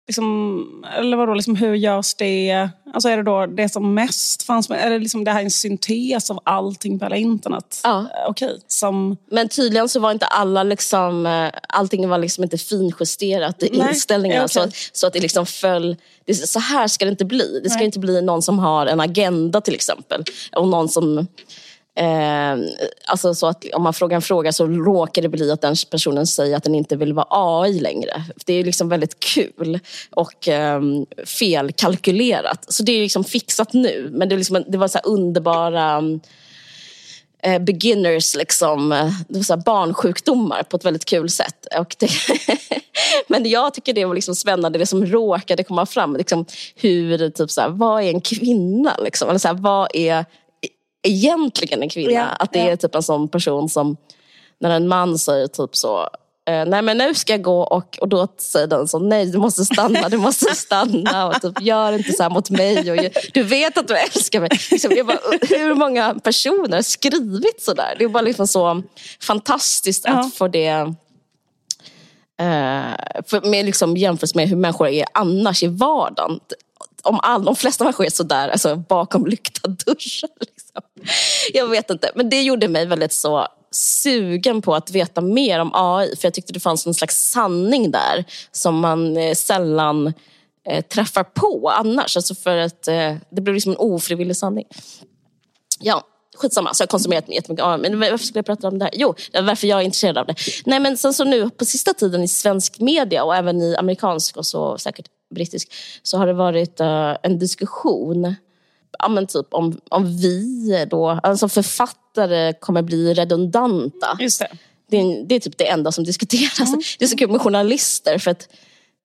[0.08, 2.68] Liksom, eller vadå, liksom, hur görs det?
[2.94, 4.86] Alltså är det då det som mest fanns med?
[4.86, 7.80] Är det liksom det här en syntes av allting på hela internet?
[7.84, 7.98] Ja.
[7.98, 9.16] Eh, okej, okay, som...
[9.30, 14.44] Men tydligen så var inte alla liksom, eh, allting var liksom inte finjusterat i inställningarna.
[14.44, 14.70] Okay.
[14.70, 17.60] Så, så att det liksom föll, det, så här ska det inte bli.
[17.62, 17.86] Det ska Nej.
[17.86, 20.24] inte bli någon som har en agenda till exempel.
[20.56, 21.26] Och någon som
[21.98, 22.58] Eh,
[23.06, 26.26] alltså så att om man frågar en fråga så råkar det bli att den personen
[26.26, 28.24] säger att den inte vill vara AI längre.
[28.46, 29.78] Det är liksom väldigt kul
[30.10, 30.80] och eh,
[31.26, 32.72] felkalkylerat.
[32.72, 34.08] Så det är liksom fixat nu.
[34.12, 36.02] Men det, liksom, det var så underbara
[37.42, 38.88] eh, beginners, liksom,
[39.28, 41.66] det var så barnsjukdomar på ett väldigt kul sätt.
[41.78, 42.10] Och det,
[43.28, 46.16] men jag tycker det var liksom spännande, det som råkade komma fram.
[46.16, 46.44] Liksom,
[46.76, 48.96] hur, typ så här, vad är en kvinna?
[49.04, 49.28] Liksom?
[49.28, 50.24] Eller så här, vad är
[51.02, 52.12] egentligen en kvinna.
[52.12, 52.64] Ja, att det ja.
[52.64, 53.96] är typ en sån person som,
[54.60, 56.00] när en man säger typ så,
[56.48, 59.38] eh, nej men nu ska jag gå och, och då säger den så, nej du
[59.38, 62.92] måste stanna, du måste stanna och typ, gör inte så här mot mig.
[62.92, 64.50] Och, du vet att du älskar mig.
[64.70, 67.94] Liksom, jag bara, hur många personer har skrivit sådär?
[67.98, 68.82] Det är bara liksom så
[69.20, 70.20] fantastiskt ja.
[70.20, 70.94] att få det
[72.40, 72.94] Uh,
[73.26, 76.40] för med liksom jämfört med hur människor är annars i vardagen
[77.02, 80.30] om all, de flesta människor är sådär alltså, bakom lyckta dörrar.
[81.52, 85.70] Jag vet inte, men det gjorde mig väldigt så sugen på att veta mer om
[85.74, 86.16] AI.
[86.16, 90.12] För jag tyckte det fanns en slags sanning där som man eh, sällan
[90.68, 92.16] eh, träffar på annars.
[92.16, 94.64] Alltså för att eh, det blev liksom en ofrivillig sanning.
[95.80, 96.02] Ja,
[96.36, 97.78] skitsamma, så jag har konsumerat jättemycket AI.
[97.78, 98.94] Men varför skulle jag prata om det här?
[98.96, 100.34] Jo, varför jag är intresserad av det.
[100.66, 104.36] Nej men sen så nu på sista tiden i svensk media och även i amerikansk
[104.36, 108.34] och så säkert brittisk, så har det varit uh, en diskussion
[108.98, 114.16] ja, men typ om, om vi då, alltså författare kommer bli redundanta.
[114.20, 114.48] Just det.
[114.90, 116.68] Det, är, det är typ det enda som diskuteras.
[116.68, 116.80] Mm.
[116.98, 118.48] Det är så kul med journalister för att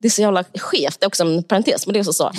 [0.02, 1.00] det är så jävla skevt.
[1.00, 2.32] Det är också en parentes, men det är också så.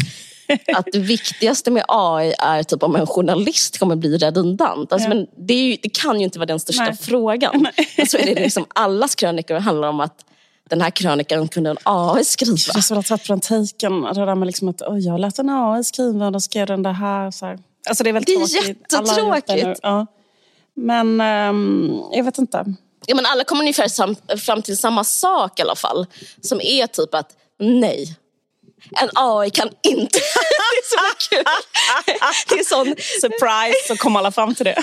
[0.76, 4.92] att det viktigaste med AI är typ om en journalist kommer bli redundant.
[4.92, 5.14] Alltså, ja.
[5.14, 6.96] men det, ju, det, kan ju inte vara den största Nej.
[6.96, 7.66] frågan.
[7.96, 8.06] Nej.
[8.06, 10.24] Så är det liksom, allas krönikor handlar om att
[10.70, 12.56] den här krönikan kunde en AI skriva.
[12.72, 14.02] Det är så trött på antiken.
[14.02, 16.82] Det där med liksom att oj, jag lät en AI skriva och då skrev den
[16.82, 17.30] det här.
[17.30, 17.58] Så här.
[17.88, 18.92] Alltså det är väldigt det är tråkigt.
[18.92, 19.80] jättetråkigt.
[19.82, 20.06] Ja.
[20.76, 22.74] Men um, jag vet inte.
[23.06, 26.06] Ja, men alla kommer ungefär sam, fram till samma sak i alla fall.
[26.40, 28.16] Som är typ att nej,
[29.00, 30.18] en AI kan inte...
[30.18, 31.44] det är så kul.
[32.48, 32.86] Det är sån
[33.20, 34.82] surprise, så kom alla fram till det.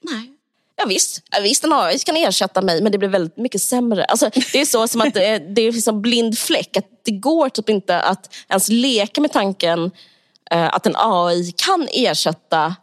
[0.00, 0.39] nej.
[0.80, 4.04] Ja, visst, ja, visst en AI kan ersätta mig men det blir väldigt mycket sämre.
[4.04, 6.76] Alltså, det är så som att eh, det är, det är liksom blind fläck.
[6.76, 9.90] Att det går typ inte att ens leka med tanken
[10.50, 12.74] eh, att en AI kan ersätta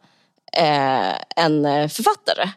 [0.54, 2.50] eh, en eh, författare.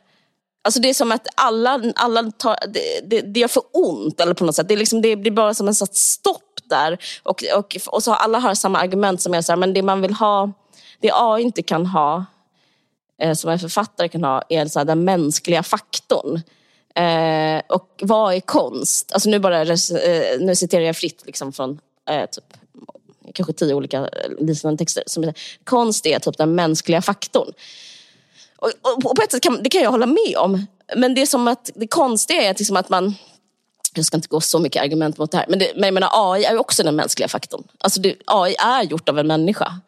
[0.64, 4.34] Alltså det är som att alla, alla tar, det, det, det gör för ont eller
[4.34, 4.68] på något sätt.
[4.68, 6.98] Det, är liksom, det blir bara som en sorts stopp där.
[7.22, 10.02] Och, och, och så alla har samma argument som är så här, men det man
[10.02, 10.52] vill ha,
[11.00, 12.24] det AI inte kan ha
[13.20, 16.42] eh, som en författare kan ha är så här, den mänskliga faktorn.
[16.94, 19.12] Eh, och vad är konst?
[19.12, 19.76] Alltså nu, bara, eh,
[20.40, 21.80] nu citerar jag fritt liksom från
[22.10, 22.44] eh, typ,
[23.34, 25.02] kanske tio olika liknande texter.
[25.06, 27.52] Som är, konst är typ den mänskliga faktorn.
[28.56, 30.66] Och, och, och på ett sätt kan, det kan jag hålla med om.
[30.96, 33.14] Men det är som att det konstiga är att, liksom att man
[33.94, 36.10] jag ska inte gå så mycket argument mot det här, men, det, men jag menar,
[36.12, 37.64] AI är också den mänskliga faktorn.
[37.78, 39.80] Alltså det, AI är gjort av en människa.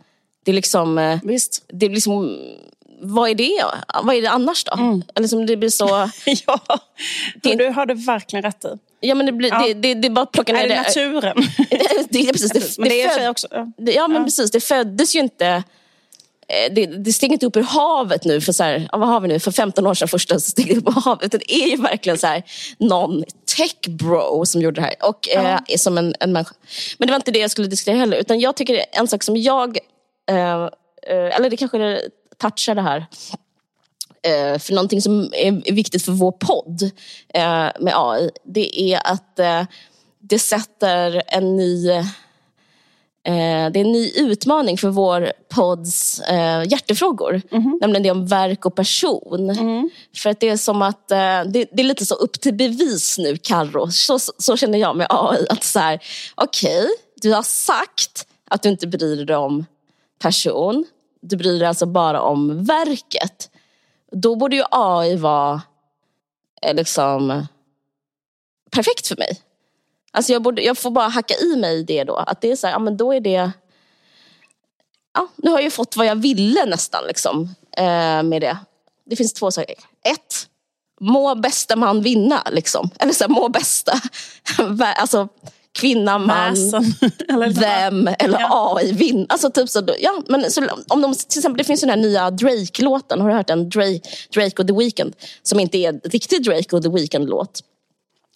[0.44, 0.98] Det är liksom...
[0.98, 1.64] Eh, Visst.
[1.68, 2.38] Det är liksom
[3.04, 3.64] vad är det?
[4.02, 4.72] Vad är det annars då?
[4.72, 5.02] Mm.
[5.14, 5.88] Eller som det blir så...
[6.46, 6.60] ja,
[7.42, 8.68] det, du har du verkligen rätt i.
[9.00, 9.66] Ja, men det, blir, ja.
[9.66, 10.74] det, det, det är bara att plocka ner är det.
[10.74, 11.36] Är det naturen?
[12.10, 13.30] det, precis, det, men det är föd...
[13.30, 13.46] också.
[13.50, 14.24] Ja, ja men ja.
[14.24, 14.50] precis.
[14.50, 15.46] Det föddes ju inte...
[16.48, 19.28] Eh, det, det steg inte upp ur havet nu för så här, vad har vi
[19.28, 21.32] nu, för 15 år sedan första steg upp ur havet.
[21.32, 22.42] Det är ju verkligen så här,
[22.78, 23.24] någon
[23.56, 24.94] tech bro som gjorde det här.
[25.08, 25.60] Och, ja.
[25.68, 26.54] eh, som en, en människa.
[26.98, 28.16] Men det var inte det jag skulle diskutera heller.
[28.16, 29.78] Utan jag tycker en sak som jag
[30.30, 30.68] eh,
[31.06, 32.00] eh, eller det kanske
[32.42, 33.06] touchar det här.
[34.22, 36.82] Eh, för någonting som är viktigt för vår podd
[37.34, 39.62] eh, med AI, det är att eh,
[40.20, 41.88] det sätter en ny
[43.24, 47.42] det är en ny utmaning för vår podds eh, hjärtefrågor.
[47.50, 47.78] Mm.
[47.80, 49.50] Nämligen det om verk och person.
[49.50, 49.90] Mm.
[50.16, 53.18] För att det är som att, eh, det, det, är lite så upp till bevis
[53.18, 53.90] nu Carro.
[53.90, 55.46] Så, så känner jag med AI.
[55.48, 56.02] Att så här,
[56.34, 56.90] okej, okay,
[57.22, 59.66] du har sagt att du inte bryr dig om
[60.18, 60.84] person.
[61.22, 63.50] Du bryr dig alltså bara om verket.
[64.12, 65.62] Då borde ju AI vara
[66.62, 67.46] eh, liksom
[68.70, 69.40] perfekt för mig.
[70.12, 72.16] Alltså jag, borde, jag får bara hacka i mig det då.
[72.16, 73.52] Att det är så här, ja men då är det...
[75.14, 78.56] Ja, nu har jag ju fått vad jag ville nästan liksom, eh, med det.
[79.06, 79.74] Det finns två saker.
[80.04, 80.48] Ett,
[81.00, 82.42] må bästa man vinna.
[82.50, 82.90] Liksom.
[82.98, 83.92] Eller så här, må bästa.
[84.96, 85.28] alltså,
[85.72, 86.56] kvinna, man,
[87.28, 88.76] eller vem eller ja.
[88.76, 89.26] AI vinna.
[89.28, 92.30] Alltså, typ så, ja, men, så, om de, till exempel, det finns den här nya
[92.30, 93.20] Drake-låten.
[93.20, 93.68] Har du hört den?
[93.68, 94.00] Drake,
[94.34, 95.16] Drake och The Weeknd.
[95.42, 97.62] Som inte är riktig Drake och The Weeknd-låt.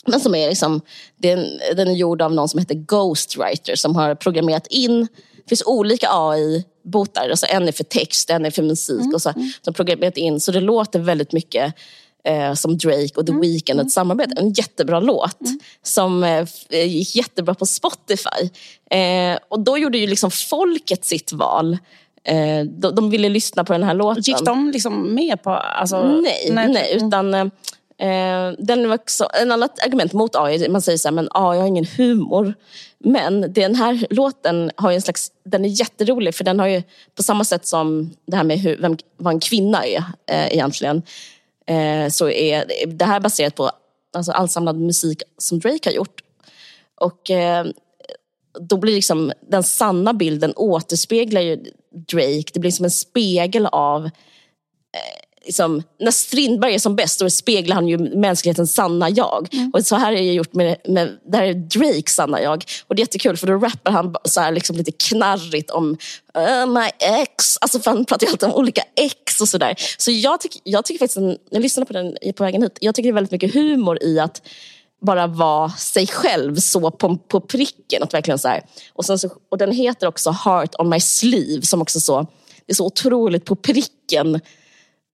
[0.07, 0.81] Men som är liksom,
[1.17, 5.01] den, den är gjord av någon som heter Ghostwriter som har programmerat in,
[5.47, 9.15] det finns olika AI-botar, alltså en är för text, en är för musik mm.
[9.15, 9.51] och så, mm.
[9.63, 11.75] som programmerat in så det låter väldigt mycket
[12.27, 13.41] eh, som Drake och The mm.
[13.41, 13.89] Weeknd, ett mm.
[13.89, 14.35] samarbete.
[14.37, 15.59] En jättebra låt mm.
[15.83, 16.47] som eh,
[16.87, 18.51] gick jättebra på Spotify.
[18.91, 21.79] Eh, och då gjorde ju liksom folket sitt val.
[22.25, 24.23] Eh, de, de, ville lyssna på den här låten.
[24.23, 25.51] Gick de liksom med på...
[25.51, 27.47] Alltså, nej, nej, nej, utan eh,
[27.99, 31.67] Eh, den också, en annat argument mot AI, man säger så här, men AI har
[31.67, 32.55] ingen humor.
[32.99, 36.83] Men den här låten har en slags, den är jätterolig för den har ju
[37.15, 41.03] på samma sätt som det här med hur, vem, vad en kvinna är eh, egentligen.
[41.67, 43.71] Eh, så är det här baserat på
[44.13, 46.23] alltså, all samlad musik som Drake har gjort.
[46.95, 47.67] Och eh,
[48.61, 51.57] då blir liksom den sanna bilden återspeglar ju
[52.13, 52.51] Drake.
[52.53, 54.11] Det blir som en spegel av eh,
[55.47, 59.49] liksom, när Strindberg är som bäst, då speglar han ju mänsklighetens sanna jag.
[59.53, 59.71] Mm.
[59.75, 62.65] Och så här är det gjort med, med det här är Drakes sanna jag.
[62.87, 65.97] Och det är jättekul för då rappar han så här liksom lite knarrigt om
[66.39, 67.59] uh, my ex.
[67.61, 69.75] Alltså för han pratar ju alltid om olika ex och sådär.
[69.99, 72.95] Så jag, tyck, jag tycker faktiskt, när jag lyssnade på den på vägen hit, jag
[72.95, 74.43] tycker det är väldigt mycket humor i att
[75.01, 78.03] bara vara sig själv så på, på pricken.
[78.03, 78.63] Att verkligen så här.
[78.93, 82.27] Och, sen så, och den heter också Heart on my sleeve som också så,
[82.67, 84.41] det är så otroligt på pricken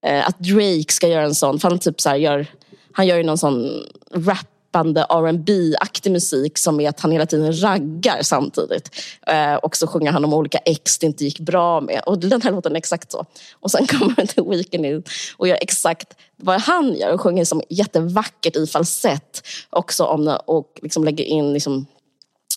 [0.03, 2.47] Eh, att Drake ska göra en sån, för han typ så gör,
[2.93, 7.63] han gör ju någon sån rappande rb aktig musik som är att han hela tiden
[7.63, 8.91] raggar samtidigt.
[9.27, 12.03] Eh, och så sjunger han om olika ex det inte gick bra med.
[12.07, 13.27] Och den här låten är exakt så.
[13.61, 15.03] Och sen kommer The Weeknd in
[15.37, 20.79] och gör exakt vad han gör och sjunger som jättevackert i falsett också om och
[20.83, 21.87] liksom lägger in liksom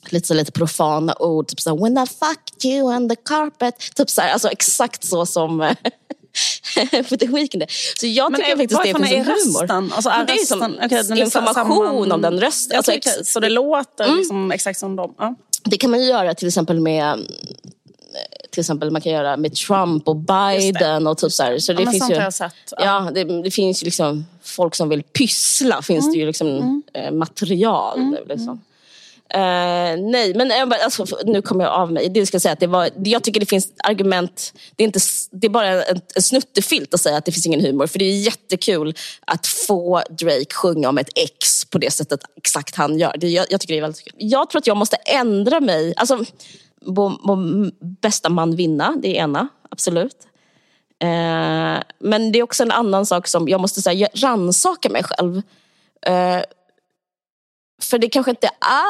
[0.10, 1.48] lite, så lite profana ord.
[1.48, 3.76] Typ såhär, when I fucked you on the carpet.
[3.96, 5.76] Typ såhär, alltså exakt så som eh,
[7.04, 7.64] för The Weeknd.
[8.00, 9.92] Så jag tycker är, faktiskt det finns en humor.
[9.96, 12.12] Alltså är det är som okay, information samman...
[12.12, 12.78] om den rösten.
[12.78, 14.18] Alltså, okay, så det låter mm.
[14.18, 15.14] liksom exakt som dem?
[15.18, 15.36] Ja.
[15.64, 17.28] Det kan man göra till exempel med
[18.52, 21.60] till exempel man kan göra med Trump och Biden och typ så här.
[21.60, 22.50] Så det ja, finns ju, ja.
[22.78, 26.14] ja det, det, finns ju liksom folk som vill pyssla finns mm.
[26.14, 26.84] det ju liksom mm.
[26.94, 28.00] Eh, material.
[28.00, 28.28] Mm.
[28.28, 28.62] Liksom.
[29.36, 29.42] Uh,
[30.12, 30.52] nej, men
[30.84, 32.10] alltså, nu kommer jag av mig.
[32.10, 34.54] Det ska säga att det var, jag tycker det finns argument.
[34.76, 35.00] Det är, inte,
[35.32, 37.88] det är bara en, en snuttefilt att säga att det finns ingen humor.
[37.88, 38.96] För det är jättekul
[39.28, 43.16] att få Drake sjunga om ett ex på det sättet exakt han gör.
[43.18, 44.14] Det, jag, jag, tycker det är väldigt kul.
[44.18, 45.94] Jag tror att jag måste ändra mig.
[45.98, 46.26] Alltså,
[46.82, 47.36] må, bo,
[48.02, 49.48] bästa man vinna, det är ena.
[49.70, 50.18] Absolut.
[51.04, 55.42] Uh, men det är också en annan sak som jag måste säga, rannsaka mig själv.
[56.06, 56.42] Eh,
[57.82, 58.50] för det kanske inte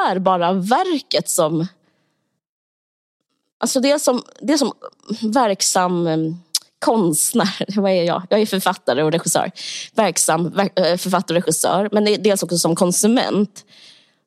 [0.09, 1.67] är bara verket som...
[3.57, 4.73] Alltså det är som, det är som
[5.21, 6.17] verksam eh,
[6.79, 8.23] konstnär, vad är jag?
[8.29, 9.51] Jag är författare och regissör.
[9.93, 13.65] Verksam eh, författare och regissör, men dels också som konsument.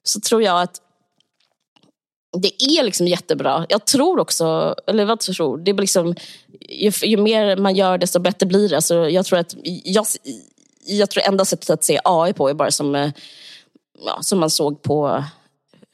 [0.03, 0.81] Så tror jag att
[2.37, 3.67] det är liksom jättebra.
[3.69, 6.15] Jag tror också, eller vad tror det är liksom,
[6.61, 8.77] ju, ju mer man gör desto bättre blir det.
[8.77, 10.07] Alltså jag tror att, jag,
[10.87, 13.11] jag tror enda sättet att se AI på är bara som eh,
[14.07, 15.25] ja, som man såg på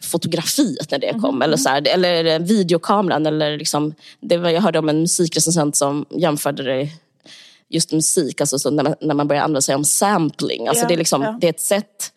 [0.03, 1.25] fotografiet när det kom.
[1.35, 1.43] Mm.
[1.43, 3.27] Eller, så här, eller videokameran.
[3.27, 6.88] Eller liksom, det var, jag hörde om en musikrecensent som jämförde det
[7.69, 10.69] just musik, alltså så när, man, när man börjar använda sig om sampling.
[10.69, 11.38] Alltså yeah, det, är liksom, yeah.
[11.38, 12.12] det är ett sätt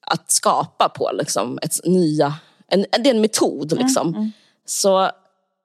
[0.00, 1.10] att skapa på.
[1.14, 2.34] Liksom, ett nya,
[2.68, 3.72] en, det är en metod.
[3.72, 4.08] Mm, liksom.
[4.08, 4.32] Mm, mm.
[4.66, 5.10] Så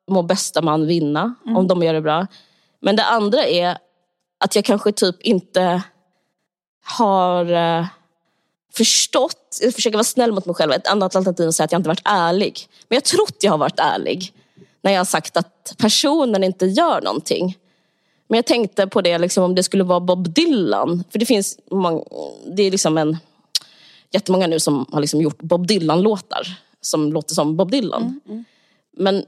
[0.08, 1.68] må bästa man vinna, om mm.
[1.68, 2.28] de gör det bra.
[2.80, 3.78] Men det andra är
[4.40, 5.82] att jag kanske typ inte
[6.84, 7.86] har eh,
[8.74, 11.72] förstått, jag försöker vara snäll mot mig själv, ett annat alternativ är att säga att
[11.72, 12.68] jag inte varit ärlig.
[12.88, 14.34] Men jag tror att jag har varit ärlig.
[14.84, 17.58] när jag har sagt att personen inte gör någonting.
[18.28, 21.04] Men jag tänkte på det liksom, om det skulle vara Bob Dylan.
[21.12, 22.04] För det finns många,
[22.56, 23.18] det är liksom en,
[24.12, 26.48] jättemånga nu som har liksom gjort Bob Dylan-låtar.
[26.82, 28.02] Som låter som Bob Dylan.
[28.02, 28.46] Mm, mm.
[28.98, 29.26] Men,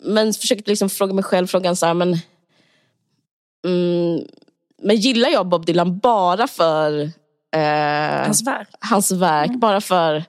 [0.00, 2.18] men försökte liksom fråga mig själv frågan så här, men,
[3.64, 4.26] mm,
[4.82, 7.10] men gillar jag Bob Dylan bara för
[7.56, 8.68] eh, hans verk?
[8.80, 9.60] Hans verk mm.
[9.60, 10.24] Bara för,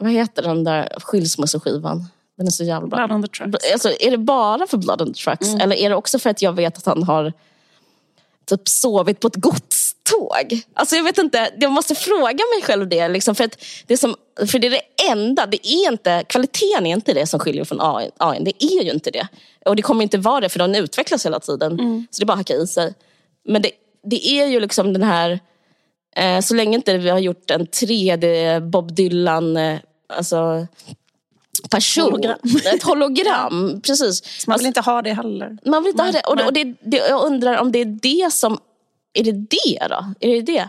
[0.00, 2.06] vad heter den där skilsmässoskivan?
[2.36, 3.06] Den är så jävla bra.
[3.06, 3.72] Blood on the Tracks.
[3.72, 5.48] Alltså, är det bara för Blood on the Tracks?
[5.48, 5.60] Mm.
[5.60, 7.32] Eller är det också för att jag vet att han har
[8.46, 10.62] typ sovit på ett godståg?
[10.74, 13.08] Alltså jag vet inte, jag måste fråga mig själv det.
[13.08, 16.96] Liksom, för, att det som, för det är det enda, det är inte, kvaliteten är
[16.96, 18.44] inte det som skiljer från AI.
[18.44, 19.28] Det är ju inte det.
[19.64, 21.72] Och det kommer inte vara det för den utvecklas hela tiden.
[21.72, 22.06] Mm.
[22.10, 22.94] Så det är bara att hacka i sig.
[23.44, 23.70] Men det,
[24.04, 25.40] det är ju liksom den här,
[26.42, 30.66] så länge inte vi har gjort en 3D Bob Dylan, eh, alltså
[31.70, 32.04] person.
[32.04, 32.38] Hologram.
[32.74, 34.24] Ett hologram, precis.
[34.40, 35.58] Så man vill alltså, inte ha det heller.
[35.64, 36.42] Man vill inte nej, ha det.
[36.42, 38.58] Och, och det, det, jag undrar om det är det som...
[39.12, 40.04] Är det det då?
[40.20, 40.68] Är det det?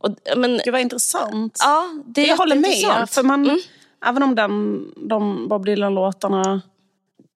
[0.00, 1.56] Och, men, Gud vad intressant.
[1.60, 3.10] Ja, det är jag håller med.
[3.10, 3.60] För man, mm.
[4.06, 6.62] Även om den, de Bob Dylan-låtarna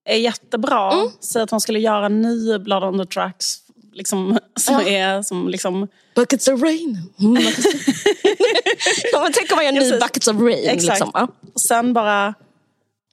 [0.04, 0.92] är jättebra.
[0.92, 1.08] Mm.
[1.20, 3.58] Säg att man skulle göra ny Blood on the Tracks
[3.98, 4.82] liksom, som ja.
[4.82, 5.88] är som liksom...
[6.14, 7.12] Buckets of rain.
[7.20, 7.34] Mm.
[9.12, 10.68] ja, men tänk om man gör en ny Buckets of rain.
[10.68, 10.82] Exakt.
[10.82, 11.10] Liksom.
[11.14, 11.28] Ja.
[11.54, 12.34] Och sen bara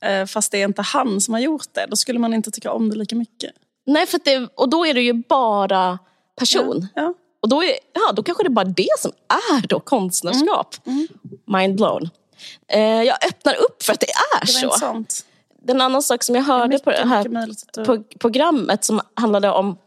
[0.05, 1.85] Eh, fast det är inte han som har gjort det.
[1.89, 3.51] Då skulle man inte tycka om det lika mycket.
[3.85, 5.99] Nej, för det, och då är det ju bara
[6.39, 6.87] person.
[6.95, 7.13] Ja, ja.
[7.41, 9.11] Och då, är, ja, då kanske det är bara det som
[9.53, 10.75] är då konstnärskap.
[10.85, 11.07] Mm.
[11.23, 11.39] Mm.
[11.45, 12.09] Mind blown.
[12.67, 14.65] Eh, jag öppnar upp för att det är det så.
[14.65, 15.25] Intressant.
[15.63, 19.77] Den annan sak som jag hörde mycket, på det här på programmet som handlade om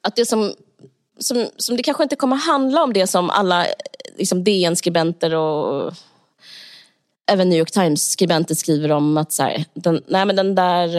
[0.00, 0.54] att det som,
[1.18, 3.66] som, som det kanske inte kommer handla om det som alla
[4.16, 5.94] liksom DN-skribenter och
[7.30, 10.96] även New York Times-skribenter skriver om att så här, den, nej men den där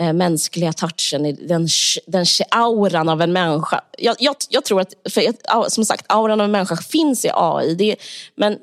[0.00, 1.68] äh, mänskliga touchen, den,
[2.06, 3.80] den auran av en människa.
[3.98, 7.74] Jag, jag, jag tror att, för, som sagt, auran av en människa finns i AI.
[7.74, 7.96] Det,
[8.34, 8.58] men,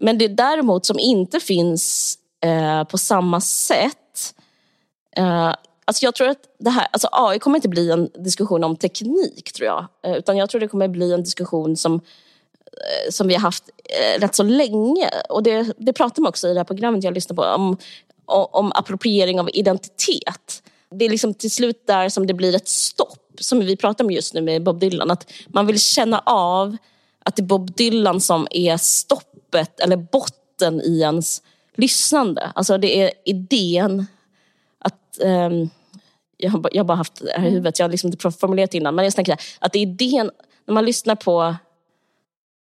[0.00, 4.34] men det däremot som inte finns äh, på samma sätt
[5.16, 5.54] äh,
[5.84, 9.52] Alltså jag tror att det här, alltså AI kommer inte bli en diskussion om teknik,
[9.52, 9.86] tror jag.
[10.04, 13.64] Eh, utan jag tror det kommer bli en diskussion som eh, som vi har haft
[13.84, 15.10] eh, rätt så länge.
[15.28, 17.76] Och det, det pratar man också i det här programmet jag lyssnar på om,
[18.26, 20.62] om appropriering av identitet.
[20.90, 24.10] Det är liksom till slut där som det blir ett stopp, som vi pratar om
[24.10, 25.10] just nu med Bob Dylan.
[25.10, 26.76] Att man vill känna av
[27.24, 31.42] att det är Bob Dylan som är stoppet eller botten i ens
[31.76, 32.52] lyssnande.
[32.54, 34.06] Alltså det är idén
[35.20, 35.70] att um,
[36.36, 38.74] jag har, jag har bara haft det här i huvudet, jag har liksom inte formulerat
[38.74, 38.94] innan.
[38.94, 40.30] Men jag tänker att det är idén,
[40.66, 41.56] när man lyssnar på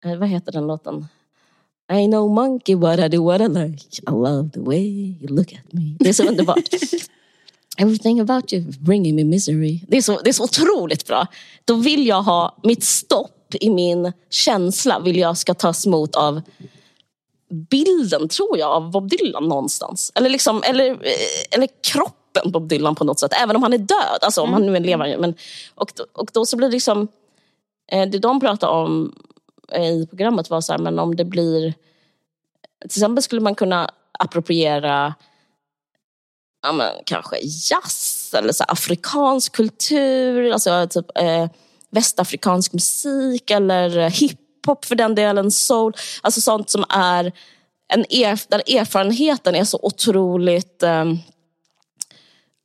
[0.04, 1.06] eh, vad heter den låten?
[1.92, 5.52] I know monkey what I do what I like I love the way you look
[5.52, 5.96] at me.
[5.98, 6.68] Det är så underbart.
[7.78, 9.80] Everything about you bringing me misery.
[9.88, 11.26] Det är, så, det är så otroligt bra.
[11.64, 16.40] Då vill jag ha mitt stopp i min känsla vill jag ska tas emot av
[17.70, 20.12] bilden, tror jag, av Bob Dylan någonstans.
[20.14, 20.96] Eller, liksom, eller, eh,
[21.50, 24.18] eller kroppen Bob Dylan på något sätt, även om han är död.
[24.22, 25.18] Alltså om han nu är levande.
[25.18, 25.34] Men,
[25.74, 27.08] och, och då så blir det liksom,
[27.92, 29.14] eh, det de pratar om
[29.76, 31.74] i programmet var så här, men om det blir...
[32.80, 35.14] Till exempel skulle man kunna appropriera
[36.62, 41.46] ja, men, kanske jazz eller så afrikansk kultur, alltså typ eh,
[41.90, 45.96] västafrikansk musik eller hiphop för den delen, soul.
[46.22, 47.32] Alltså sånt som är
[47.92, 51.04] en erf där erfarenheten är så otroligt eh,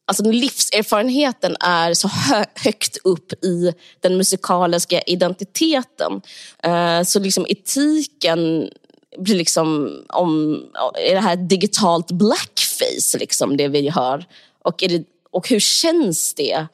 [0.08, 6.22] Alltså livserfarenheten är så hö högt upp i den musikaliska identiteten.
[6.64, 8.70] Eh, så liksom etiken
[9.18, 10.62] blir liksom om,
[10.96, 14.26] är det här digitalt blackface liksom det vi hör?
[14.64, 16.68] Och, är det, och hur känns det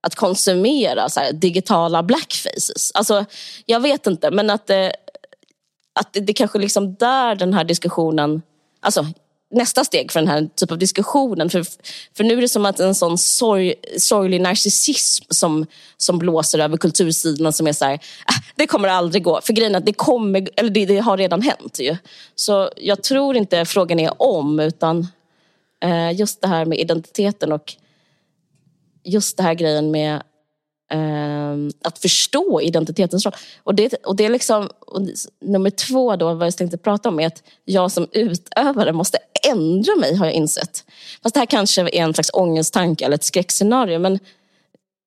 [0.00, 2.90] att konsumera så digitala blackfaces?
[2.94, 3.24] Alltså,
[3.66, 4.92] jag vet inte, men att det,
[5.92, 8.42] att det, det kanske liksom där den här diskussionen
[8.84, 9.06] Alltså,
[9.54, 11.50] nästa steg för den här typen av diskussionen.
[11.50, 11.64] För,
[12.16, 16.76] för nu är det som att en sån sorg, sorglig narcissism som, som blåser över
[16.76, 17.94] kultursidorna som är så här,
[18.26, 19.40] ah, det kommer aldrig gå.
[19.42, 21.96] För grejen är att det, kommer, eller det, det, har redan hänt ju.
[22.34, 25.06] Så jag tror inte frågan är om utan
[25.84, 27.74] eh, just det här med identiteten och
[29.04, 30.22] just det här grejen med
[30.94, 33.34] Ehm, att förstå identitetens roll.
[33.62, 34.68] Och det, och det är liksom,
[35.40, 39.18] nummer två då, vad jag tänkte prata om är att jag som utövare måste
[39.48, 40.84] ändra mig har jag insett.
[41.22, 43.98] Fast det här kanske är en slags ångesttanke eller ett skräckscenario.
[43.98, 44.18] Men,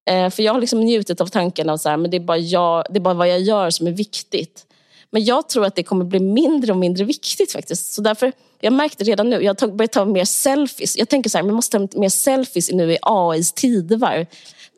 [0.10, 2.38] eh, för jag har liksom njutit av tanken av så här, men det är, bara
[2.38, 4.66] jag, det är bara vad jag gör som är viktigt.
[5.10, 7.94] Men jag tror att det kommer bli mindre och mindre viktigt faktiskt.
[7.94, 10.98] Så därför, jag märkte redan nu, jag har börjat ta mer selfies.
[10.98, 14.26] Jag tänker så här, man måste ta mer selfies nu i AIs tidevarv.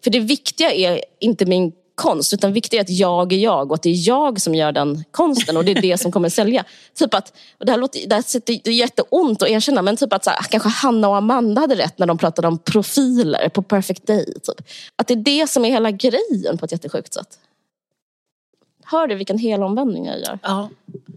[0.04, 3.76] För det viktiga är inte min konst, utan viktigt är att jag är jag och
[3.76, 6.66] att det är jag som gör den konsten och det är det som kommer sälja.
[6.94, 10.14] Typ att, och det här låter det, här, det är jätteont att erkänna, men typ
[10.14, 13.62] att så här, kanske Hanna och Amanda hade rätt när de pratade om profiler på
[13.62, 14.26] Perfect Day.
[14.26, 14.68] Typ.
[14.96, 17.40] Att det är det som är hela grejen på ett jättesjukt sätt.
[18.86, 20.40] Hör du vilken helomvändning jag gör?
[20.44, 20.70] Ja,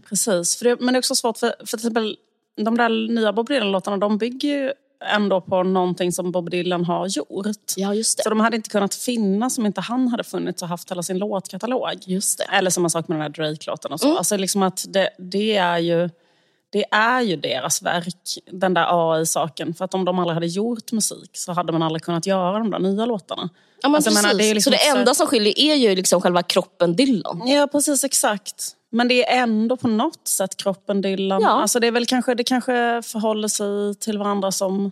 [0.08, 0.56] precis.
[0.56, 2.16] För det, men det är också svårt, för, för till exempel
[2.56, 4.72] de där nya Bob Dylan-låtarna, de bygger ju
[5.10, 7.56] ändå på någonting som Bob Dylan har gjort.
[7.76, 8.22] Ja, just det.
[8.22, 11.18] Så de hade inte kunnat finnas om inte han hade funnits och haft hela sin
[11.18, 11.94] låtkatalog.
[12.06, 12.44] Just det.
[12.44, 14.06] Eller samma sak med den här Drake-låten och så.
[14.06, 14.18] Mm.
[14.18, 16.10] Alltså liksom att det, det, är ju,
[16.70, 19.74] det är ju deras verk, den där AI-saken.
[19.74, 22.70] För att om de aldrig hade gjort musik så hade man aldrig kunnat göra de
[22.70, 23.48] där nya låtarna.
[23.82, 24.22] Ja, men Alltså, precis.
[24.22, 27.42] menar, det liksom så det enda som skiljer är ju liksom själva kroppen Dylan.
[27.46, 28.76] Ja, precis exakt.
[28.92, 31.42] Men det är ändå på något sätt kroppen Dylan.
[31.42, 31.48] Ja.
[31.48, 34.90] Alltså det, är väl kanske, det kanske förhåller sig till varandra som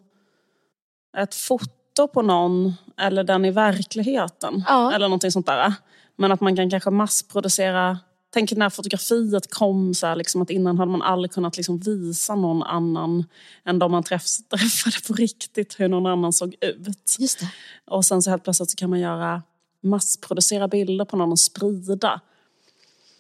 [1.16, 4.64] ett foto på någon eller den i verkligheten.
[4.68, 4.92] Ja.
[4.92, 5.74] Eller någonting sånt där.
[6.16, 7.98] Men att man kan kanske massproducera
[8.32, 12.34] Tänk när fotografiet kom, så här, liksom, att innan hade man aldrig kunnat liksom, visa
[12.34, 13.24] någon annan
[13.64, 17.16] än de man träff, träffade på riktigt, hur någon annan såg ut.
[17.18, 17.48] Just det.
[17.86, 19.42] Och sen så helt plötsligt så kan man göra
[19.82, 22.20] massproducera bilder på någon och sprida.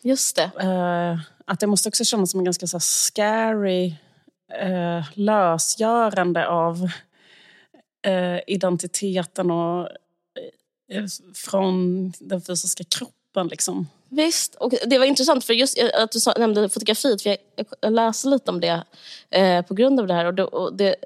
[0.02, 0.50] Just det.
[0.60, 3.94] Eh, att det måste också kännas som en ganska så scary
[4.60, 6.88] eh, lösgörande av
[8.02, 9.88] eh, identiteten och
[11.34, 13.48] från den fysiska kroppen.
[13.48, 13.88] Liksom.
[14.08, 17.22] Visst, och det var intressant för just att du nämnde fotografiet.
[17.22, 17.36] För
[17.80, 18.84] jag, läste lite om det
[19.30, 20.24] eh, på grund av det här.
[20.24, 20.96] Och, då, och det,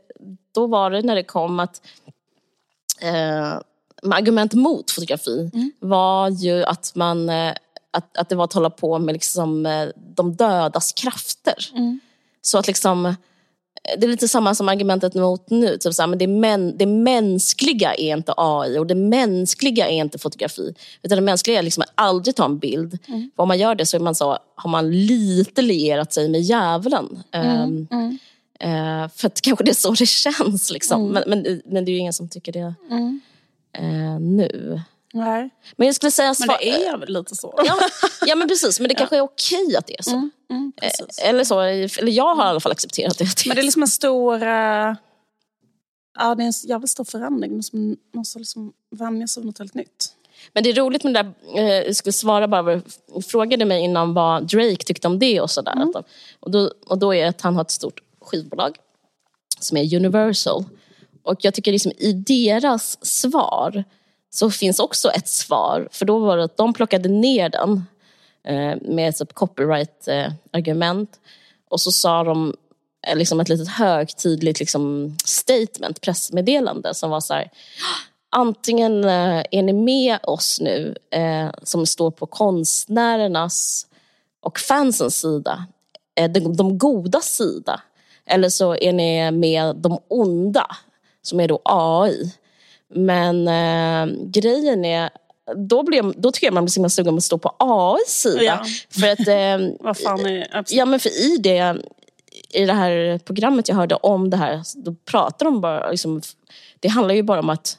[0.52, 1.82] då var det när det kom att
[3.00, 3.60] eh,
[4.12, 7.54] argument mot fotografi var ju att man eh,
[7.94, 11.56] att, att det var att hålla på med liksom, eh, de dödas krafter.
[12.42, 13.14] Så att liksom eh,
[13.98, 15.78] det är lite samma som argumentet mot nu.
[15.78, 19.96] Typ så här, men det, män, det mänskliga är inte AI och det mänskliga är
[19.96, 20.74] inte fotografi.
[21.02, 22.98] Utan det mänskliga är liksom att aldrig ta en bild.
[23.36, 27.22] För om man gör det så, man så har man lite lierat sig med djävulen.
[27.30, 27.88] Ehm,
[28.60, 30.70] eh, för att kanske det är så det känns.
[30.70, 31.08] Liksom.
[31.08, 32.74] Men, men, men det är ju ingen som tycker det
[33.78, 34.80] eh, nu.
[35.14, 35.50] Nej.
[35.76, 36.34] Men jag skulle säga...
[36.38, 37.54] Men sva- det är väl lite så.
[37.66, 37.78] Ja,
[38.26, 40.30] ja men precis, men det kanske är okej att det är så.
[40.50, 41.18] Mm, precis.
[41.18, 43.46] Eh, Eller så, eller jag har i alla fall accepterat det.
[43.46, 44.42] Men det är liksom en stor...
[44.42, 44.94] eh,
[46.18, 47.62] ja, det är en jävligt stor förändring.
[47.72, 50.14] Man måste, liksom vänja sig vid något helt nytt.
[50.52, 52.82] Men det är roligt med det där, eh, jag skulle svara bara, vad
[53.16, 55.74] du frågade mig innan vad Drake tyckte om det och sådär.
[55.74, 56.02] De-
[56.40, 58.76] Och, då, och då är det att han har ett stort skivbolag
[59.60, 60.64] som är Universal.
[61.22, 63.84] Och jag tycker liksom i deras svar
[64.34, 65.88] så finns också ett svar.
[65.90, 67.86] För då var det att de plockade ner den
[68.44, 71.20] eh, med ett copyright-argument.
[71.68, 72.56] Och så sa de
[73.06, 79.44] eh, liksom ett litet högtidligt liksom, statement, pressmeddelande som var så här ah, antingen eh,
[79.50, 80.96] är ni med oss nu
[81.62, 83.86] som står på konstnärernas
[84.42, 85.66] och fansens sida,
[86.14, 87.80] de, de goda sida.
[88.26, 90.66] Eller så är ni med de onda,
[91.22, 92.32] som är då AI.
[92.94, 95.10] Men eh, grejen är,
[95.56, 98.08] då, blir, då tycker jag man blir så himla sugen på att stå på AIs
[98.08, 98.42] sida.
[98.42, 98.64] Ja.
[98.90, 100.64] För att, eh, Vad fan är...
[100.68, 101.76] Ja, men för i det,
[102.50, 106.22] i det här programmet jag hörde om det här, då pratar de bara, liksom,
[106.80, 107.78] det handlar ju bara om att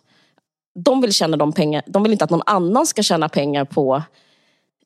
[0.79, 4.03] de vill tjäna de pengar, de vill inte att någon annan ska tjäna pengar på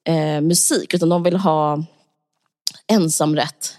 [0.04, 1.84] eh, musik, utan de vill ha
[2.88, 3.79] ensamrätt.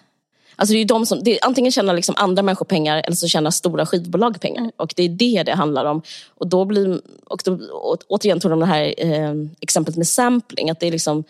[0.61, 3.29] Alltså det är de som, det är, antingen tjänar liksom andra människor pengar eller så
[3.29, 4.73] tjänar stora skivbolag pengar.
[4.77, 6.03] Och det är det det handlar om.
[6.29, 10.71] Och då blir, och då, å, återigen tog de det här eh, exemplet med sampling,
[10.71, 11.25] att det är liksom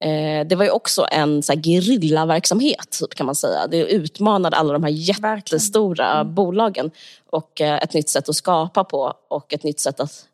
[0.00, 3.66] Eh, det var ju också en så här, gerillaverksamhet typ, kan man säga.
[3.66, 6.90] Det utmanade alla de här jättestora bolagen.
[7.30, 10.26] Och eh, ett nytt sätt att skapa på och ett nytt sätt att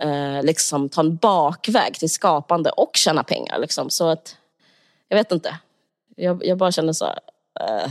[0.00, 3.58] eh, liksom, ta en bakväg till skapande och tjäna pengar.
[3.58, 3.90] Liksom.
[3.90, 4.36] Så att,
[5.08, 5.58] jag vet inte.
[6.16, 7.18] Jag, jag bara känner så här,
[7.60, 7.90] eh,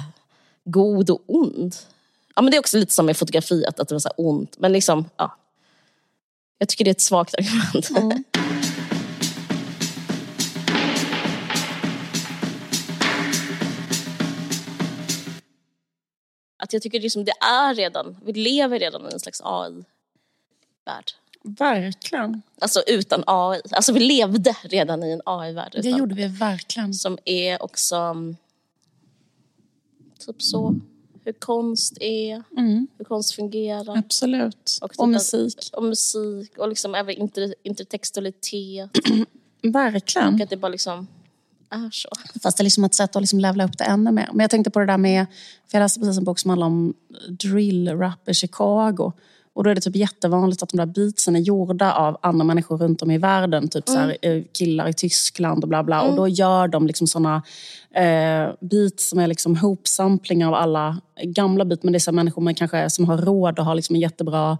[0.63, 1.75] god och ond.
[2.35, 4.59] Ja, men det är också lite som med fotografiet, att det var så ont.
[4.59, 5.37] Men liksom, ja.
[6.57, 7.89] Jag tycker det är ett svagt argument.
[16.59, 21.11] Att jag tycker liksom det är redan, vi lever redan i en slags AI-värld.
[21.43, 22.41] Verkligen.
[22.61, 23.61] Alltså utan AI.
[23.71, 25.79] Alltså vi levde redan i en AI-värld.
[25.81, 26.93] Det gjorde vi verkligen.
[26.93, 28.37] Som är också mm,
[30.19, 30.79] typ så.
[31.23, 32.43] Hur konst är,
[32.97, 33.97] hur konst fungerar.
[33.97, 34.77] Absolut.
[34.81, 35.69] Och Och, typ musik.
[35.73, 38.89] Och musik och liksom även inter, intertextualitet.
[39.63, 40.33] Verkligen.
[40.35, 41.07] Och att det bara liksom
[41.69, 42.09] är så.
[42.43, 44.29] Fast det är liksom ett sätt att liksom levla upp det ännu mer.
[44.31, 45.25] Men jag tänkte på det där med,
[45.67, 46.93] för jag läste precis en bok som handlar om
[47.29, 49.13] drill-rap i Chicago.
[49.57, 52.77] Och då är det typ jättevanligt att de där beatsen är gjorda av andra människor
[52.77, 53.67] runt om i världen.
[53.67, 56.01] Typ så här, eh, killar i Tyskland och bla bla.
[56.01, 57.43] Och då gör de liksom såna
[57.95, 61.83] eh, beats som är liksom hopsamplingar av alla gamla beats.
[61.83, 64.57] Men det är så människor med kanske, som har råd och har liksom en jättebra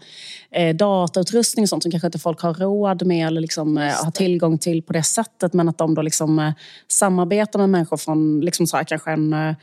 [0.52, 4.12] eh, datautrustning och sånt som kanske inte folk har råd med eller liksom, eh, har
[4.12, 5.54] tillgång till på det sättet.
[5.54, 6.52] Men att de då liksom eh,
[6.88, 9.56] samarbetar med människor från liksom så här, kanske en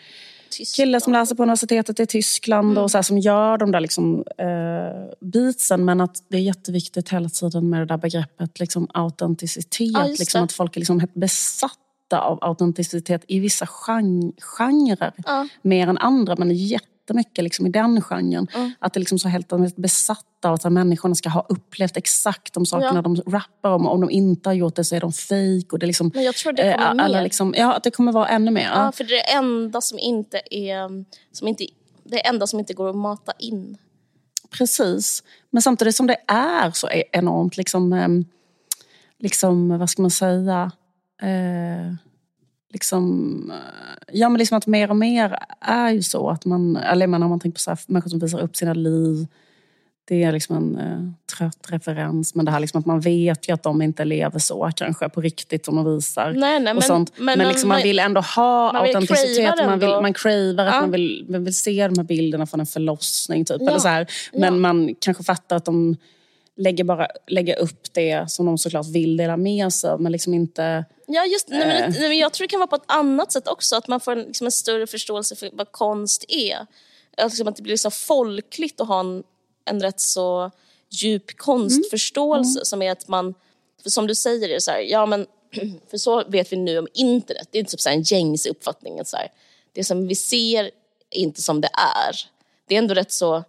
[0.60, 2.82] eh, kille som läser på universitetet i Tyskland Mm.
[2.84, 5.84] och så här, som gör de där liksom, eh, beatsen.
[5.84, 9.90] Men att det är jätteviktigt hela tiden med det där begreppet liksom, autenticitet.
[9.92, 11.78] Ja, liksom, att folk är liksom helt besatta
[12.20, 15.12] av autenticitet i vissa gen- genrer.
[15.26, 15.48] Ja.
[15.62, 16.48] Mer än andra, men
[17.04, 18.46] jättemycket liksom, i den genren.
[18.54, 18.72] Mm.
[18.78, 22.92] Att det liksom så helt besatta av att människorna ska ha upplevt exakt de sakerna
[22.94, 23.02] Ja.
[23.02, 23.86] de rappar om.
[23.86, 25.72] Om de inte har gjort det så är de fejk.
[25.72, 27.22] Och det liksom, Men jag tror det kommer alla mer.
[27.24, 28.70] liksom, Ja, att det kommer vara ännu mer.
[28.74, 31.04] Ja, för det är det enda som inte är...
[31.32, 31.66] Som inte,
[32.04, 33.76] det enda som inte går att mata in.
[34.50, 35.22] Precis.
[35.50, 38.24] Men samtidigt som det är så e- enormt, liksom, ehm,
[39.18, 40.70] liksom vad ska man säga,
[41.22, 41.94] eh,
[42.74, 47.06] liksom, eh, ja men liksom att mer och mer är ju så att man, eller
[47.06, 49.26] menar om man tänker på så här, människor som visar upp sina liv,
[50.08, 53.52] det är liksom en eh, trött referens, men det här liksom att man vet ju
[53.54, 56.32] att de inte lever så kanske på riktigt som de visar.
[56.32, 57.12] Nej, nej, och men- sånt.
[57.18, 60.80] Men, men liksom, man vill ändå ha man autenticitet, man, vill, man cravar att Ja.
[60.80, 63.44] man, vill, man vill se de här bilderna från en förlossning.
[63.44, 63.68] Typ, Ja.
[63.68, 64.06] eller så här.
[64.32, 64.60] Men Ja.
[64.60, 65.96] man kanske fattar att de
[66.56, 70.34] lägger, bara, lägger upp det som de såklart vill dela med sig av, men liksom
[70.34, 70.84] inte...
[71.06, 71.90] Ja, just, nej, men, Eh.
[71.90, 73.76] nej, men jag tror det kan vara på ett annat sätt också.
[73.76, 76.66] Att man får en, liksom en större förståelse för vad konst är.
[77.16, 79.22] Alltså, att det blir liksom folkligt att ha en,
[79.64, 80.50] en rätt så
[80.90, 83.34] djup konstförståelse som är att man,
[83.82, 85.26] för som du säger, är så här, ja men
[85.90, 87.48] för så vet vi nu om internet.
[87.50, 89.00] Det är typ så här en gängse uppfattning.
[89.00, 89.28] att Så här,
[89.72, 90.64] det som vi ser
[91.10, 91.70] är inte som det
[92.08, 92.16] är.
[92.68, 93.44] Det är ändå rätt så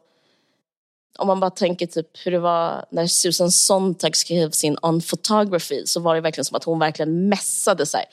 [1.18, 5.86] om man bara tänker typ hur det var när Susan Sontag skrev sin On Photography
[5.86, 8.06] så var det verkligen som att hon verkligen mässade så här.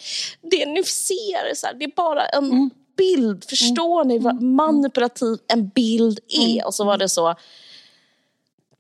[0.51, 3.45] Det ni ser, så här, det är bara en bild.
[3.49, 6.67] Förstår ni vad manipulativ en bild är?
[6.67, 7.35] Och så var det så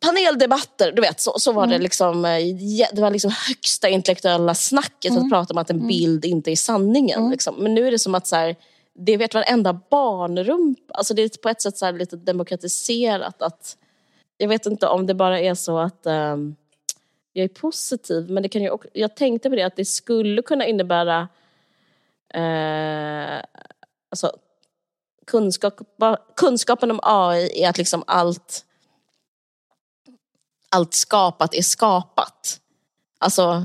[0.02, 2.38] paneldebatter, du vet, så, så var det liksom, eh,
[2.92, 7.30] det var liksom högsta intellektuella snacket att prata om att en bild inte är sanningen.
[7.30, 7.54] Liksom.
[7.58, 8.56] Men nu är det som att så här,
[8.94, 13.76] det vet varenda barnrum, alltså det är på ett sätt så lite demokratiserat att
[14.36, 16.56] jag vet inte om det bara är så att um,
[17.32, 20.42] jag är positiv, men det kan ju också, jag tänkte på det att det skulle
[20.42, 21.28] kunna innebära
[22.36, 23.42] uh,
[24.10, 24.36] alltså,
[25.26, 25.80] kunskap,
[26.36, 28.64] kunskapen om AI är att liksom allt
[30.72, 32.60] allt skapat är skapat.
[33.18, 33.64] Alltså,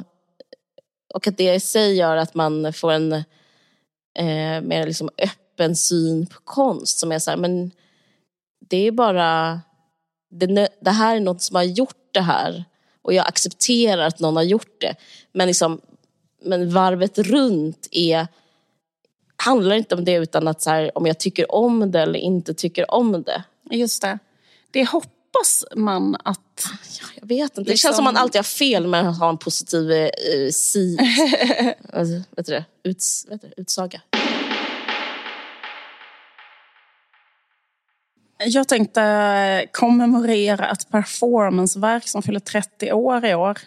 [1.13, 3.13] och att det i sig gör att man får en
[4.13, 7.71] eh, mer liksom öppen syn på konst som är så här, men
[8.59, 9.61] det är bara
[10.29, 12.65] det, det här är något som har gjort det här
[13.01, 14.95] och jag accepterar att någon har gjort det.
[15.31, 15.81] Men, liksom,
[16.43, 18.27] men varvet runt är,
[19.35, 22.53] handlar inte om det utan att så här, om jag tycker om det eller inte
[22.53, 23.43] tycker om det.
[23.71, 24.19] Just det.
[24.71, 26.65] Det hoppas man att...
[27.01, 27.61] Ja, jag vet inte.
[27.61, 30.09] Det Liksom- känns som man alltid har fel med att ha en positiv eh,
[30.51, 30.97] si,
[31.93, 32.65] alltså, vet du det?
[32.83, 34.01] Uts, vet du, utsaga.
[38.39, 43.57] Jag tänkte kommemorera ett performanceverk som fyller 30 år i år.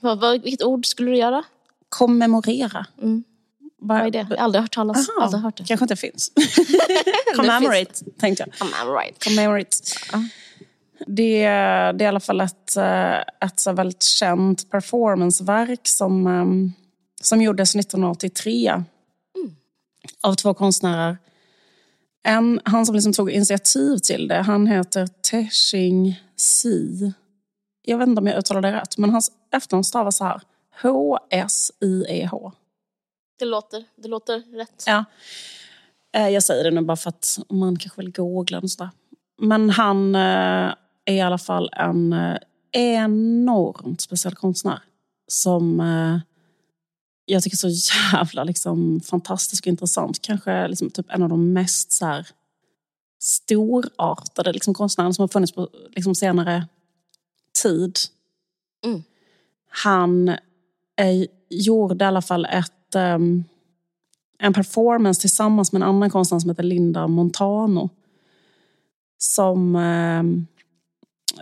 [0.00, 1.44] Vad, vad, vilket ord skulle du göra?
[1.88, 2.86] Kommemorera.
[3.02, 3.24] Mm.
[3.78, 4.18] Vad är det?
[4.18, 5.64] Jag har aldrig hört talas Aha, aldrig hört det.
[5.64, 6.32] kanske inte finns.
[7.36, 8.68] Commemorate, tänkte jag.
[9.00, 9.24] Right.
[9.24, 9.76] Commemorate.
[11.06, 16.26] Det, är- det är i alla fall ett, eh, ett så väldigt känt performanceverk som,
[16.26, 16.72] ehm,
[17.22, 18.82] som gjordes 1983
[20.22, 21.18] av två konstnärer.
[22.26, 27.12] En, han som liksom tog initiativ till det, han heter Teshing Si.
[27.82, 30.40] Jag vet inte om jag uttalar det rätt, men hans efternamn stavas så här.
[30.82, 32.52] H-S-I-E-H.
[33.38, 34.84] Det låter, det låter rätt.
[34.86, 35.04] Ja.
[36.16, 38.90] Eh, Jag säger det nu bara för att man kanske vill googla och sådär.
[39.42, 40.74] Men han eh,
[41.04, 42.36] är i alla fall en eh,
[42.72, 44.80] enormt speciell konstnär.
[45.28, 45.80] Som
[47.26, 47.68] jag tycker så
[48.12, 50.22] jävla liksom, fantastisk och intressant.
[50.22, 52.28] Kanske liksom, typ en av de mest så här,
[53.18, 56.66] storartade liksom, konstnärerna som har funnits på liksom, senare
[57.62, 57.98] tid.
[58.84, 59.02] Mm.
[59.68, 63.44] Han eh, gjorde i alla fall ett, ehm,
[64.38, 67.90] en performance tillsammans med en annan konstnär som heter Linda Montano.
[69.18, 70.46] Som ehm,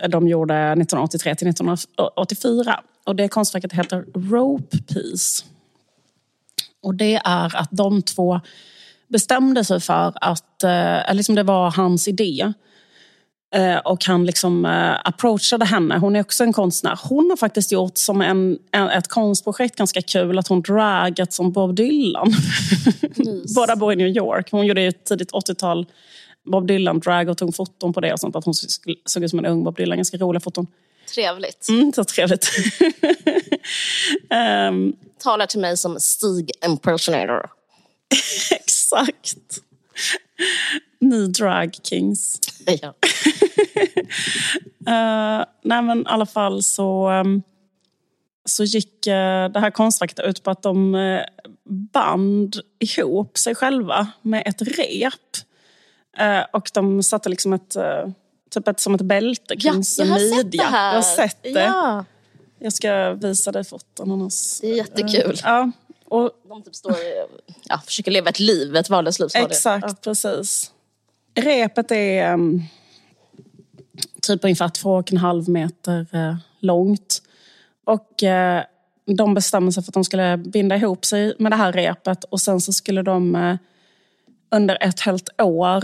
[0.09, 2.83] de gjorde 1983 till 1984.
[3.03, 5.45] Och det konstverket heter Rope Piece.
[6.85, 8.41] Och det är att de två
[9.07, 12.53] bestämde sig för att, eh, liksom det var hans idé.
[13.55, 15.97] Eh, och han liksom eh, approachade henne.
[15.97, 16.99] Hon är också en konstnär.
[17.03, 21.51] Hon har faktiskt gjort som en, en ett konstprojekt ganska kul att hon dragat som
[21.51, 22.33] Bob Dylan.
[23.55, 24.51] Båda bor i New York.
[24.51, 25.85] Hon gjorde ju tidigt 80-tal
[26.45, 28.35] Bob Dylan drag och tog foton på det och sånt.
[28.35, 28.53] Att hon
[29.05, 29.97] såg ut som en ung Bob Dylan.
[29.97, 30.67] Ganska roliga foton.
[31.15, 31.69] Trevligt.
[31.69, 32.49] Mm, så trevligt.
[34.69, 37.49] um, Talar till mig som Stig impersonator.
[38.51, 39.35] exakt.
[40.99, 42.39] Ni drag kings.
[42.81, 42.87] Ja.
[44.87, 47.43] uh, nej men i alla fall så, um,
[48.45, 51.21] så gick uh, det här konstverket ut på att de uh,
[51.93, 55.13] band ihop sig själva med ett rep.
[56.53, 57.77] och de satte liksom ett,
[58.51, 60.37] typ ett, som ett bälte kring ja, jag har midja.
[60.37, 60.87] Sett det här.
[60.87, 61.49] Jag har sett det.
[61.49, 62.05] Ja.
[62.59, 64.59] Jag ska visa dig foton annars.
[64.61, 65.39] Det är jättekul.
[65.43, 65.71] ja.
[66.05, 66.95] Och, De typ står,
[67.63, 69.29] ja, försöker leva ett liv, ett vardagsliv.
[69.35, 69.95] Exakt, Ja.
[70.01, 70.71] precis.
[71.35, 72.63] Repet är um,
[74.21, 77.21] typ ungefär två och en halv meter uh, långt.
[77.83, 78.61] Och uh,
[79.15, 82.41] de bestämde sig för att de skulle binda ihop sig med det här repet och
[82.41, 83.55] sen så skulle de uh,
[84.51, 85.83] under ett helt år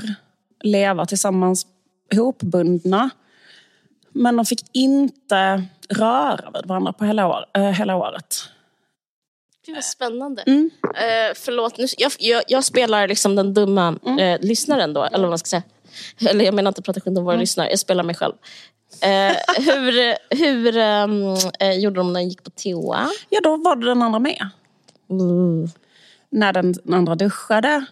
[0.63, 1.65] leva tillsammans
[2.11, 3.09] ihopbundna.
[4.13, 8.35] Men de fick inte röra vid varandra på hela, år, uh, hela året.
[9.65, 10.41] Gud vad spännande.
[10.47, 10.69] Mm.
[10.83, 14.19] Eh, förlåt, nu, jag, jag, jag spelar liksom den dumma Mm.
[14.19, 15.63] eh, lyssnaren då, eller vad man ska säga.
[16.29, 17.39] Eller jag menar inte prata skit om våra Mm.
[17.41, 18.33] lyssnare, jag spelar mig själv.
[19.01, 19.35] Eh,
[19.65, 23.07] hur hur ehm, eh, gjorde de när de gick på toa?
[23.29, 24.49] Ja, då var det den andra med.
[26.29, 27.85] när den andra duschade,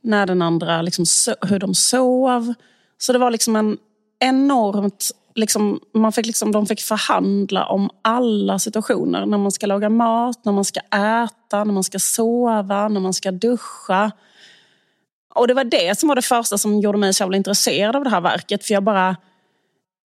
[0.00, 2.54] när den andra liksom so hur de sov.
[2.98, 3.78] Så det var liksom en
[4.20, 5.10] enormt...
[5.34, 9.26] Liksom, man fick liksom, de fick förhandla om alla situationer.
[9.26, 13.14] När man ska laga mat, när man ska äta, när man ska sova, när man
[13.14, 14.10] ska duscha.
[15.34, 18.04] Och det var det som var det första som gjorde mig så jävla intresserad av
[18.04, 18.64] det här verket.
[18.66, 19.16] För jag bara,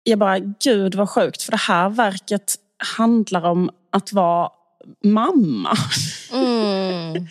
[0.02, 1.42] jag bara, gud vad sjukt.
[1.42, 2.54] För det här verket
[2.96, 4.50] handlar om att vara
[5.04, 5.76] mamma.
[6.32, 7.26] Mm.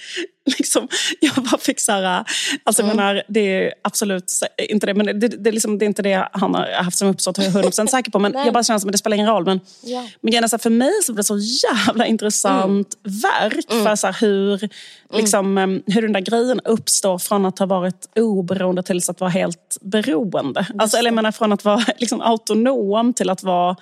[0.57, 0.87] liksom,
[1.19, 2.25] jag bara fick så här,
[2.63, 4.31] alltså jag menar, det är absolut
[4.69, 7.07] inte det, men det, det, är liksom, det är inte det han har haft som
[7.07, 8.19] uppsåt, jag är 100% säker på.
[8.19, 9.45] Men jag bara känner som att det spelar ingen roll.
[9.45, 10.07] Men, Ja.
[10.21, 13.65] men är så här, för mig så var det så jävla intressant verk.
[13.85, 14.69] För så här, hur,
[15.13, 19.31] liksom, em, hur den där grejen uppstår från att ha varit oberoende till att vara
[19.31, 20.67] helt beroende.
[20.77, 23.75] Alltså, eller jag menar från att vara liksom, autonom till att vara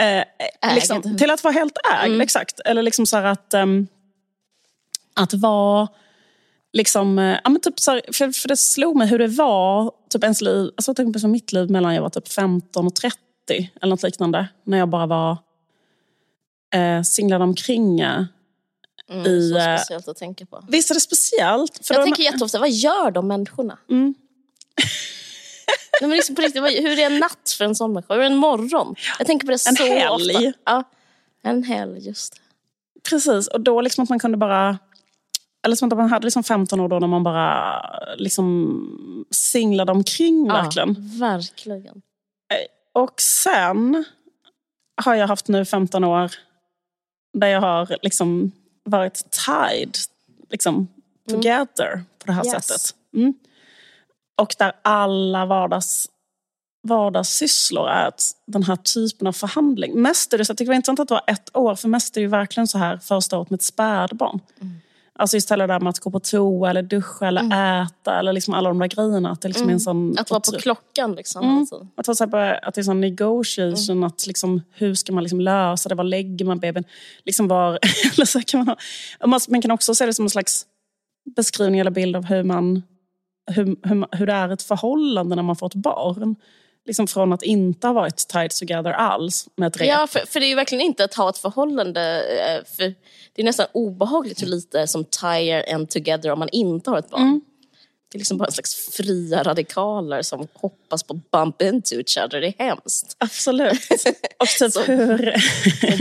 [0.00, 1.18] eh, liksom, Ägd.
[1.18, 2.20] till att vara helt ägd.
[2.22, 2.60] Exakt.
[2.64, 3.86] Eller liksom så att, em,
[5.14, 5.88] att vara
[6.72, 9.92] liksom, eh, ja, men typ så här, för, för det slog mig hur det var,
[10.10, 12.86] typ ens liv, alltså jag tänker på som mitt liv mellan jag var typ 15
[12.86, 13.18] och 30
[13.82, 14.48] eller något liknande.
[14.64, 15.38] När jag bara var
[16.74, 18.00] eh, singlade omkring.
[18.00, 18.24] eh.
[19.10, 20.64] Mm, I, så eh, speciellt att tänka på.
[20.68, 21.86] Visst är det speciellt?
[21.86, 23.78] För Jag då- tänker jätteofta, vad gör de människorna?
[23.90, 24.14] Mm.
[26.00, 28.14] Nej, men liksom på riktigt, hur är en natt för en människa?
[28.14, 28.94] Hur är en morgon?
[29.18, 30.06] Jag tänker på det En så helg.
[30.08, 30.52] ofta.
[30.64, 30.84] Ja,
[31.42, 32.40] en helg, just det.
[33.10, 34.78] Precis, och då liksom att man kunde bara...
[35.66, 37.80] Eller som att man hade liksom 15 år då när man bara
[38.16, 40.88] liksom singlade omkring verkligen.
[41.18, 42.02] Ja, verkligen.
[42.92, 44.04] Och sen
[45.04, 46.30] har jag haft nu 15 år
[47.32, 48.52] där jag har liksom
[48.84, 49.96] varit tied
[50.50, 50.88] liksom,
[51.30, 52.66] together på det här Yes.
[52.66, 52.94] sättet.
[53.16, 53.34] Mm.
[54.36, 56.08] Och där alla vardags,
[56.82, 58.12] vardagssysslor är
[58.46, 60.02] den här typen av förhandling.
[60.02, 61.88] Mest är det så, jag tycker det var intressant att det var ett år, för
[61.88, 64.40] mest är det ju verkligen så här första året med ett spädbarn.
[65.18, 67.42] Alltså istället där med att gå på toa eller duscha eller
[67.82, 69.30] äta eller liksom alla de där grejerna.
[69.30, 71.44] Att det liksom är en sån Att vara på klockan liksom.
[71.44, 71.58] Mm.
[71.58, 71.86] Alltså.
[71.96, 75.40] att, så här på, att det är sån negotiation, att liksom, hur ska man liksom
[75.40, 76.84] lösa det, var lägger man babyn?
[77.24, 77.70] Liksom var,
[78.14, 78.76] eller så kan man,
[79.20, 80.66] ha, man kan också se det som en slags
[81.36, 82.82] beskrivning eller bild av hur, man,
[83.46, 86.36] hur, hur, hur det är ett förhållande när man får ett barn.
[86.86, 89.88] Liksom från att inte ha varit tied together alls med ett rep.
[89.88, 92.22] Ja, för, för det är ju verkligen inte att ha ett förhållande.
[92.38, 92.94] eh, För
[93.32, 97.10] det är nästan obehagligt hur lite som tire en together om man inte har ett
[97.10, 97.22] barn.
[97.22, 97.40] Mm.
[98.12, 102.40] Det är liksom bara en slags fria radikaler som hoppas på bump into each other.
[102.40, 103.16] Det är hemskt.
[103.18, 103.80] Absolut.
[104.38, 105.34] Och typ Så- hur...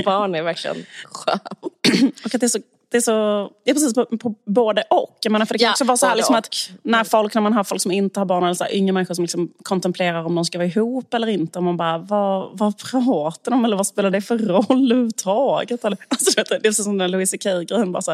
[0.05, 1.41] Barn är verkligen skönt.
[2.25, 2.59] Och att det är så,
[2.93, 5.17] det är så ja, precis på, på både och.
[5.21, 7.41] Jag menar, för det kan Ja, också vara så här liksom att när, folk, när
[7.41, 10.25] man har folk som inte har barn eller så här, yngre människor som liksom kontemplerar
[10.25, 11.59] om de ska vara ihop eller inte.
[11.59, 13.65] Och man bara, vad, vad pratar de om?
[13.65, 15.85] Eller vad spelar det för roll överhuvudtaget?
[15.85, 17.95] Eller, alltså, vet, det är precis som den Louis CK-grejen.
[17.95, 18.07] Att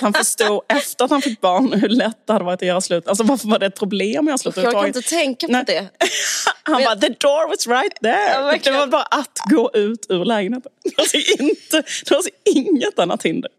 [0.00, 3.08] han förstod efter att han fick barn hur lätt det hade varit att göra slut.
[3.08, 5.64] Alltså varför var det ett problem att göra slut Jag kan inte tänka på Nej.
[5.66, 5.88] det.
[6.62, 8.30] Han Men- bara, the door was right there.
[8.32, 10.72] Ja, det var bara att gå ut ur lägenheten.
[10.84, 13.50] Det var alltså inte, det var alltså inget annat hinder.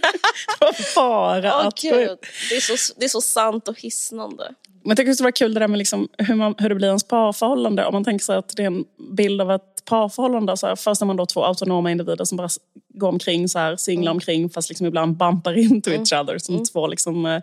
[0.96, 1.80] bara Åh, att.
[1.80, 2.18] Gud.
[2.50, 4.54] Det, är så, det är så sant och hisnande.
[4.84, 7.04] Men tycker det var kul det där med liksom hur, man, hur det blir ens
[7.04, 7.86] parförhållande.
[7.86, 8.84] Om man tänker sig att det är en
[9.16, 10.56] bild av ett parförhållande.
[10.56, 12.48] Så här, först är man då två autonoma individer som bara
[12.94, 16.38] går omkring, så här, singlar omkring fast liksom ibland bumpar into each other.
[16.38, 17.42] Som två liksom, eh,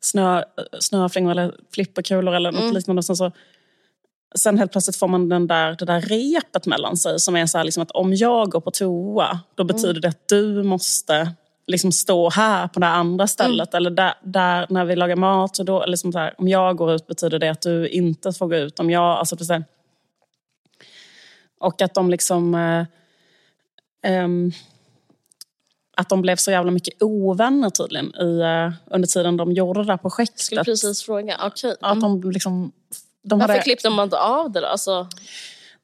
[0.00, 0.42] snö,
[0.80, 3.00] snöflingor eller flipperkulor eller något liknande.
[3.00, 3.32] Och sen, så,
[4.34, 7.58] sen helt plötsligt får man den där, det där repet mellan sig som är så
[7.58, 11.32] här, liksom att om jag går på toa då betyder det att du måste
[11.66, 13.74] liksom stå här på det andra stället.
[13.74, 16.92] Eller där, där när vi lagar mat, så då, liksom så här, om jag går
[16.92, 18.80] ut betyder det att du inte får gå ut.
[18.80, 19.56] Om jag, alltså, precis,
[21.58, 22.54] och att de liksom...
[22.54, 22.84] Eh,
[24.12, 24.52] ehm,
[25.98, 29.86] att de blev så jävla mycket ovänner tydligen i, eh, under tiden de gjorde det
[29.86, 30.40] där projektet.
[30.40, 31.40] Skulle precis fråga.
[31.42, 31.76] Okej.
[31.80, 32.72] Att de liksom...
[33.22, 34.66] De Varför hade, klippte man inte av det då?
[34.66, 35.08] Alltså,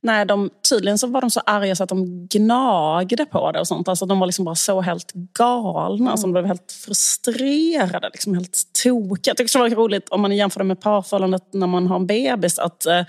[0.02, 3.68] nej, de, tydligen så var de så arga så att de gnagde på det och
[3.68, 3.88] sånt.
[3.88, 6.10] Alltså, de var liksom bara så helt galna.
[6.10, 9.30] Alltså, de blev helt frustrerade, liksom helt tokiga.
[9.30, 12.06] Jag tycker det var roligt om man jämför det med parförhållandet när man har en
[12.06, 12.58] bebis.
[12.58, 13.04] Att, eh,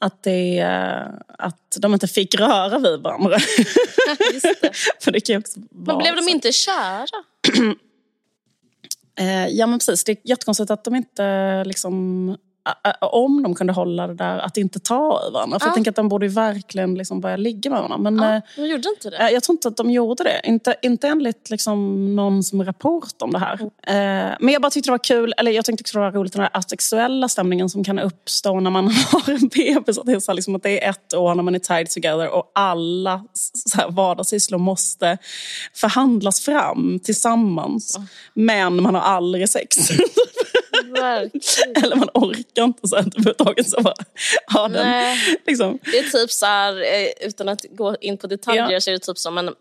[0.00, 1.06] att, det, eh,
[1.38, 3.30] att de inte fick röra vid varandra.
[3.30, 4.72] det.
[5.00, 6.28] För det kan också Men blev de så.
[6.28, 7.06] inte kära?
[9.20, 12.36] Eh, ja men precis, det är jättekonstigt att de inte liksom
[13.00, 15.58] om de kunde hålla det där att inte ta i varandra.
[15.58, 15.68] För Ja.
[15.68, 18.10] jag tänker att de borde ju verkligen liksom börja ligga med varandra.
[18.10, 19.16] Men Ja, eh, de gjorde inte det.
[19.16, 20.40] eh, jag tror inte att de gjorde det.
[20.44, 23.60] Inte, inte enligt liksom någon som rapport om det här.
[23.62, 26.42] Eh, men jag bara tyckte det var kul, eller jag tyckte det var roligt den
[26.42, 29.98] här asexuella stämningen som kan uppstå när man har en bebis.
[29.98, 32.28] Att det, är så liksom, att det är ett år när man är tied together
[32.28, 35.18] och alla så här, vardagssysslor måste
[35.74, 37.98] förhandlas fram tillsammans.
[38.34, 39.76] Men man har aldrig sex.
[40.92, 41.84] Verkligen.
[41.84, 43.70] Eller man orkar inte så här, överhuvudtaget.
[43.70, 43.94] Så bara,
[44.54, 45.16] ha den,
[45.46, 45.78] liksom.
[45.82, 48.80] Det är typ så här, eh, utan att gå in på detaljer, Ja.
[48.80, 49.54] så är det typ som en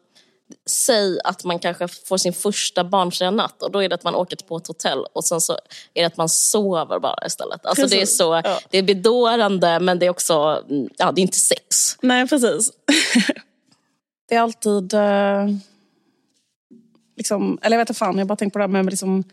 [0.69, 4.15] Säg att man kanske får sin första barnfria natt och då är det att man
[4.15, 5.53] åker på ett hotell och sen så
[5.93, 7.65] är det att man sover bara istället.
[7.65, 8.59] Alltså det är så, Ja.
[8.69, 11.97] det är bedårande men det är också, mm, ja det är inte sex.
[12.01, 12.71] Nej, precis.
[14.29, 14.93] det är alltid...
[14.93, 15.45] Eh,
[17.17, 19.23] liksom, eller jag vet inte fan, jag bara tänker på det här med liksom,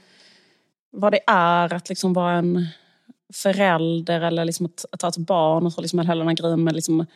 [0.94, 2.66] vad det är att liksom vara en
[3.32, 6.64] förälder eller liksom att, att ha ett barn och så liksom hela den här grejen
[6.64, 7.06] med liksom,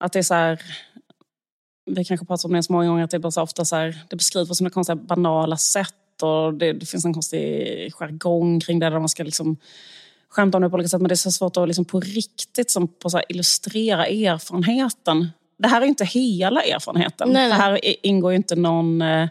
[0.00, 0.60] att det är så här...
[1.86, 3.76] Vi kanske pratat om det så många gånger att det är bara så ofta så
[3.76, 8.60] här, det beskrivs på sådana konstiga banala sätt och det, det finns en konstig jargong
[8.60, 9.56] kring det där man ska liksom
[10.28, 12.70] skämta om det på olika sätt men det är så svårt att liksom på riktigt
[12.70, 15.30] som på så illustrera erfarenheten.
[15.58, 17.28] Det här är inte hela erfarenheten.
[17.28, 17.48] Nej, nej.
[17.48, 19.28] Det här ingår ju inte någon eh,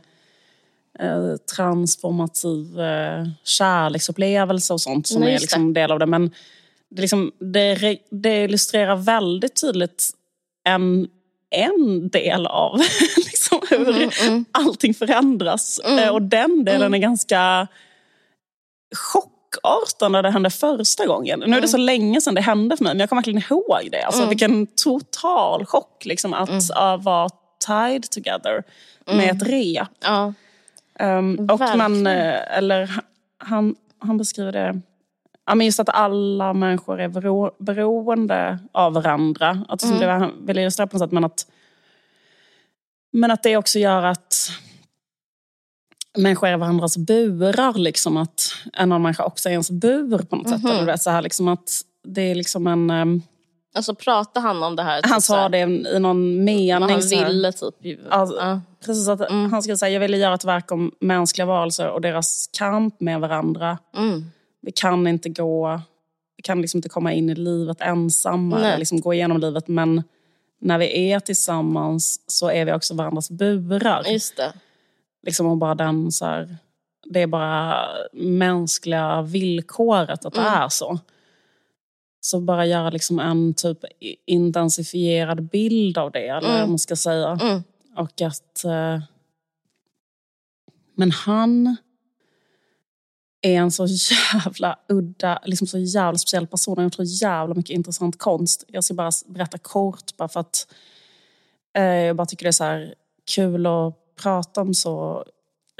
[1.55, 6.05] transformativ eh, kärleksupplevelse och sånt som Nej, är liksom del av det.
[6.05, 6.31] Men
[6.89, 10.09] det, liksom, det, det illustrerar väldigt tydligt
[10.63, 11.07] en,
[11.49, 12.77] en del av
[13.17, 15.79] liksom, hur Mm, allting förändras.
[15.79, 17.67] Eh, Och den delen är ganska
[18.95, 21.43] chockartad när det hände första gången.
[21.47, 23.87] Nu är det så länge sedan det hände för mig, men jag kommer verkligen ihåg
[23.91, 24.03] det.
[24.03, 27.29] Alltså, Vilken total chock liksom, att uh, vara
[27.67, 28.63] tied together
[29.05, 29.87] med ett rep.
[30.03, 30.33] Ja.
[31.01, 33.01] Um, och man, eh, eller ha-
[33.37, 34.81] han, han beskriver det,
[35.45, 39.65] ja, men just att alla människor är bero, beroende av varandra.
[39.67, 41.47] Att, som det var, vill illustrera på något sätt, men att,
[43.13, 44.49] men att det också gör att
[46.17, 47.73] människor är varandras burar.
[47.73, 50.65] Liksom, att en annan människa också är ens bur på något sätt.
[50.65, 52.89] Eller, du vet, så här, liksom, att det är liksom en...
[52.89, 53.21] ehm,
[53.73, 54.93] Alltså pratar han om det här?
[54.93, 56.71] han typ här, sa det i någon mening.
[56.71, 57.27] han här.
[57.27, 57.99] ville typ.
[58.09, 58.61] Alltså, ja.
[58.85, 62.49] Precis, att han skulle säga jag ville göra ett verk om mänskliga varelser och deras
[62.57, 63.77] kamp med varandra.
[63.97, 64.25] Mm.
[64.61, 65.81] Vi kan inte gå,
[66.37, 69.67] vi kan liksom inte komma in i livet ensamma eller liksom gå igenom livet.
[69.67, 70.03] Men
[70.61, 74.03] när vi är tillsammans så är vi också varandras burar.
[74.07, 74.53] Just det.
[75.25, 76.57] Liksom och bara den så här,
[77.05, 77.75] det är bara
[78.13, 80.53] mänskliga villkoret att det Mm.
[80.53, 80.99] är så.
[82.21, 83.77] Så bara göra liksom en typ
[84.25, 87.39] intensifierad bild av det, eller vad man ska säga.
[87.41, 87.63] Mm.
[87.95, 88.63] Och att...
[88.65, 89.01] Eh,
[90.95, 91.75] men han
[93.41, 93.87] är en så
[94.33, 96.77] jävla udda, liksom så jävla speciell person.
[96.77, 98.63] Han så jävla mycket intressant konst.
[98.67, 100.73] Jag ska bara berätta kort bara för att
[101.73, 102.93] eh, jag bara tycker det är så
[103.35, 105.25] kul att prata om så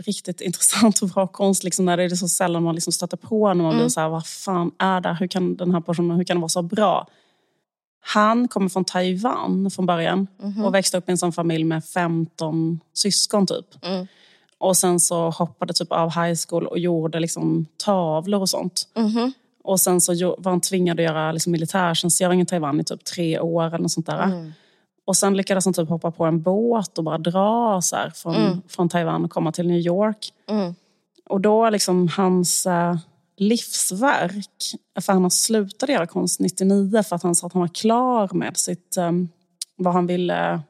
[0.01, 1.63] riktigt intressant och bra konst.
[1.63, 4.09] Liksom när det är så sällan man liksom stöter på när man blir så här,
[4.09, 5.17] vad fan är det?
[5.19, 7.07] Hur kan den här personen hur kan det vara så bra?
[8.03, 10.27] Han kommer från Taiwan från början
[10.65, 13.85] och växte upp i en sån familj med 15 syskon typ.
[13.85, 14.07] Mm.
[14.57, 18.87] Och sen så hoppade typ av high school och gjorde liksom tavlor och sånt.
[18.95, 19.33] Mhm.
[19.63, 23.39] Och sen så var han tvingad att göra liksom militärtjänstgöring i Taiwan i typ tre
[23.39, 24.53] år eller något sånt där.
[25.12, 28.36] Och sen lyckades han typ hoppa på en båt och bara dra så här, från,
[28.36, 28.62] Mm.
[28.68, 30.34] från Taiwan och komma till New York.
[30.49, 30.76] Mm.
[31.30, 32.97] Och då liksom hans eh,
[33.38, 38.30] livsverk, för han slutat göra konst 99 för att han sa att han var klar
[38.34, 39.12] med sitt, eh,
[39.76, 40.62] vad han ville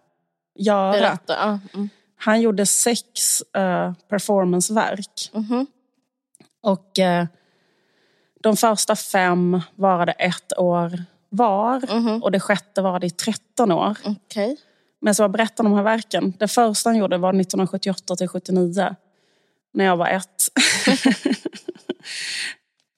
[0.56, 0.92] göra.
[0.92, 1.60] Berätta.
[1.74, 1.90] Mm.
[2.18, 5.32] Han gjorde sex eh, performanceverk.
[5.34, 5.68] Mhm.
[6.64, 7.26] Och eh,
[8.44, 12.00] de första fem varade ett år var.
[12.00, 12.24] Mhm.
[12.24, 13.98] Och det sjätte varade i 13 år.
[14.06, 14.58] Okej.
[15.02, 16.34] Men så berättar de här verken.
[16.40, 18.96] Det första han gjorde var 1978 till 79.
[19.74, 20.44] När jag var ett.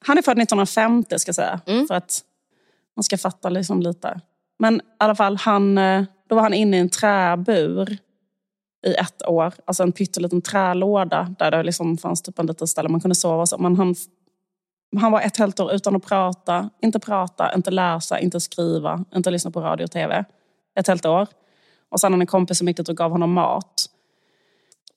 [0.05, 1.61] han är född 1950 ska jag säga.
[1.65, 1.87] Mm.
[1.87, 2.21] För att
[2.95, 4.21] man ska fatta liksom lite.
[4.59, 7.97] Men i alla fall, han, eh, då var han inne i en träbur
[8.85, 9.53] i ett år.
[9.65, 13.45] Alltså en pytteliten trälåda där det liksom fanns typ en liten ställe man kunde sova.
[13.45, 13.57] Så.
[13.57, 13.95] Men han,
[14.99, 16.69] han var ett helt år utan att prata.
[16.81, 20.25] Inte prata, inte läsa, inte skriva, inte lyssna på radio och tv.
[20.79, 21.27] Ett helt år.
[21.89, 23.85] Och sen hade en kompis som gick dit och gav honom mat.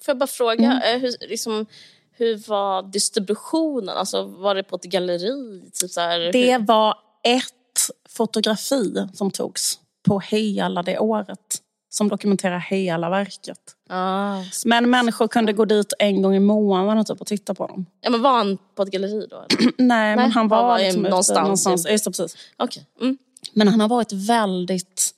[0.05, 0.79] Får jag bara fråga, Mm.
[0.97, 1.67] eh, hur, liksom,
[2.13, 3.97] hur var distributionen?
[3.97, 5.63] Alltså, var det på ett galleri?
[5.75, 9.79] Typ så här, Det var ett fotografi som togs
[10.09, 11.63] på hela det året.
[11.89, 13.59] Som dokumenterar hela verket.
[13.89, 14.39] Ah.
[14.64, 17.87] Men människor kunde gå dit en gång i månaden typ, och titta på dem.
[18.01, 19.37] Ja, men var han på ett galleri då?
[19.37, 19.72] eller?
[19.82, 21.41] Nej, men han han var var liksom ute någonstans.
[21.41, 21.87] någonstans.
[21.91, 22.37] Just det, precis.
[22.57, 22.87] Okej.
[23.01, 23.18] Mm.
[23.53, 25.11] Men han har varit väldigt...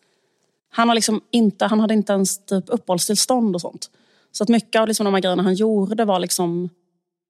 [0.70, 3.90] Han, har liksom inte, han hade inte ens typ uppehållstillstånd och sånt.
[4.32, 6.70] Så att mycket av liksom de här grejerna han gjorde var liksom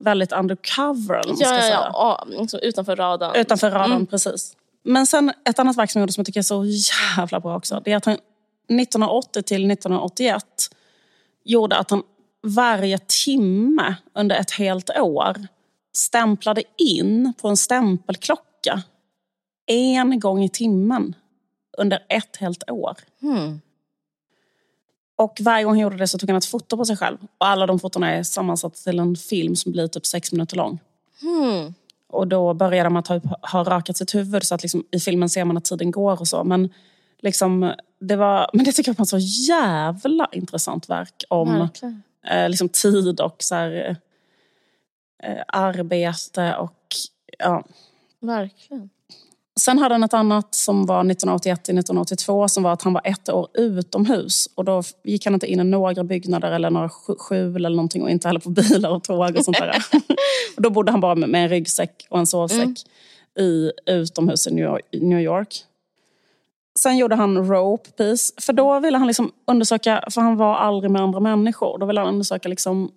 [0.05, 1.15] väldigt undercover.
[1.15, 1.75] Eller vad man ska Ja, ja, säga.
[1.75, 2.25] ja.
[2.31, 3.37] ja liksom utanför radarn.
[3.37, 4.07] Utanför radarn, Mm.
[4.07, 4.57] precis.
[4.85, 6.65] Men sen ett annat verk som jag gjorde som jag tycker är så
[7.19, 7.83] jävla bra också.
[7.85, 8.19] Det är att han
[8.69, 10.45] 1980 till 1981
[11.45, 12.03] gjorde att han
[12.43, 15.47] varje timme under ett helt år
[15.93, 18.83] stämplade in på en stämpelklocka.
[19.67, 21.15] En gång i timmen
[21.79, 22.97] under ett helt år.
[23.21, 23.61] Hmm.
[25.17, 27.19] Och varje gång han gjorde det så tog han ett foto på sig själv.
[27.39, 30.79] Och alla de fotona är sammansatta till en film som blir typ sex minuter lång.
[31.21, 31.75] Hmm.
[32.09, 35.45] Och då började man typ ha rakat sitt huvud så att liksom, i filmen ser
[35.45, 36.45] man att tiden går och så.
[36.45, 36.69] Men,
[37.23, 41.49] liksom, det, var, men det tycker jag var ett så jävla intressant verk om
[42.31, 43.97] eh, liksom, tid och så här,
[45.23, 46.87] eh, arbete och
[47.39, 47.65] ja.
[48.21, 48.91] Verkligen.
[49.61, 53.03] Sen hade han ett annat som var 1981 till 1982 som var att han var
[53.05, 54.49] ett år utomhus.
[54.55, 58.03] Och då gick han inte in i några byggnader eller några sk- skjul eller någonting
[58.03, 59.77] och inte heller på bilar och tåg och sånt där.
[60.57, 62.59] och då bodde han bara med en ryggsäck och en sovsäck
[63.39, 63.51] Mm.
[63.51, 64.51] i utomhus i
[65.01, 65.65] New York.
[66.79, 68.33] Sen gjorde han rope piece.
[68.41, 71.79] För då ville han liksom undersöka, för han var aldrig med andra människor.
[71.79, 72.91] Då ville han undersöka liksom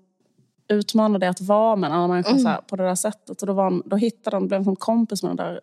[0.69, 2.41] utmana det att vara med en annan människa Mm.
[2.41, 3.41] så här, på det där sättet.
[3.41, 5.53] Och då, var han, då hittade han, blev han kompis med den där.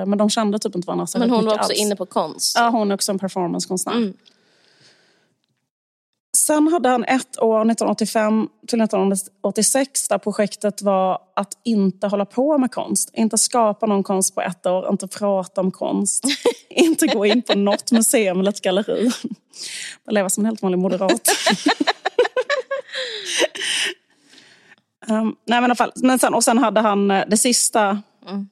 [0.00, 1.80] eh, Men de kände typ inte varandra Men särskilt hon var också alls.
[1.80, 2.56] inne på konst.
[2.58, 3.92] Ja, hon är också en performancekonstnär.
[3.96, 4.12] Mm.
[6.48, 12.58] Sen hade han ett år, 1985 till 1986, där projektet var att inte hålla på
[12.58, 13.10] med konst.
[13.14, 16.24] Inte skapa någon konst på ett år, inte prata om konst.
[16.70, 19.10] inte gå in på något museum eller ett galleri.
[20.04, 21.28] Bara leva som en helt vanlig moderat.
[25.08, 25.92] um, nej men i fall.
[25.96, 28.48] Men sen, och sen hade han eh, det sista Mm.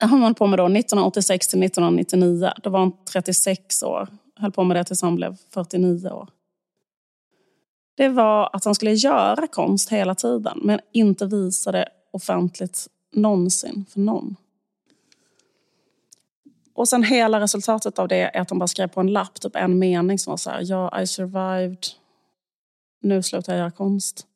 [0.00, 2.50] han höll på med då 1986 till 1999.
[2.62, 4.08] Då var han 36 år.
[4.36, 6.28] Höll på med det tills han blev 49 år.
[7.94, 13.84] Det var att han skulle göra konst hela tiden men inte visa det offentligt någonsin
[13.90, 14.36] för någon.
[16.74, 19.56] Och sen hela resultatet av det är att han bara skrev på en lapp, typ
[19.56, 21.78] en mening som var så här, ja, I survived,
[23.00, 24.26] nu slutar jag göra konst.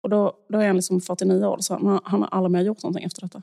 [0.00, 2.82] Och då, då är han liksom 49 år, så han, han har aldrig mer gjort
[2.82, 3.42] någonting efter detta.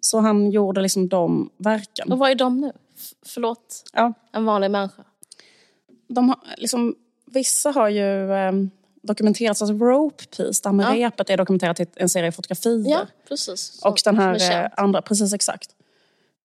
[0.00, 2.12] Så han gjorde liksom de verken.
[2.12, 2.72] Och vad är de nu?
[2.96, 5.04] F- förlåt, Ja, en vanlig människa.
[6.08, 6.94] de har, liksom,
[7.32, 8.52] vissa har ju eh,
[9.02, 11.06] dokumenterats, alltså Rope Piece, det här med Ja.
[11.06, 12.90] repet är dokumenterat i en serie fotografier.
[12.90, 13.60] Ja, precis.
[13.60, 15.70] Som- Och den här eh, andra, precis exakt.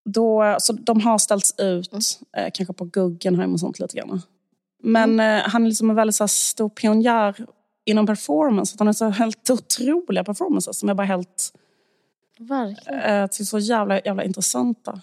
[0.05, 2.01] Då, så de har ställts ut, Mm.
[2.45, 4.21] eh, kanske på Guggenheim och sånt lite grann.
[4.83, 5.37] Men Mm.
[5.39, 7.45] eh, han är liksom en väldigt så här, stor pionjär
[7.85, 8.73] inom performance.
[8.73, 11.53] Att han har så helt otroliga performances som är bara helt
[12.39, 12.99] Verkligen.
[12.99, 15.01] eh, till så jävla, jävla intressanta.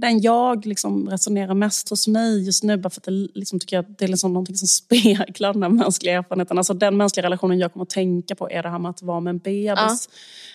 [0.00, 3.76] Den jag liksom resonerar mest hos mig just nu, bara för att det, liksom, tycker
[3.76, 6.58] jag, att det är liksom någonting som speglar den här mänskliga erfarenheten.
[6.58, 9.20] Alltså den mänskliga relationen jag kommer att tänka på är det här med att vara
[9.20, 10.08] med en bebis.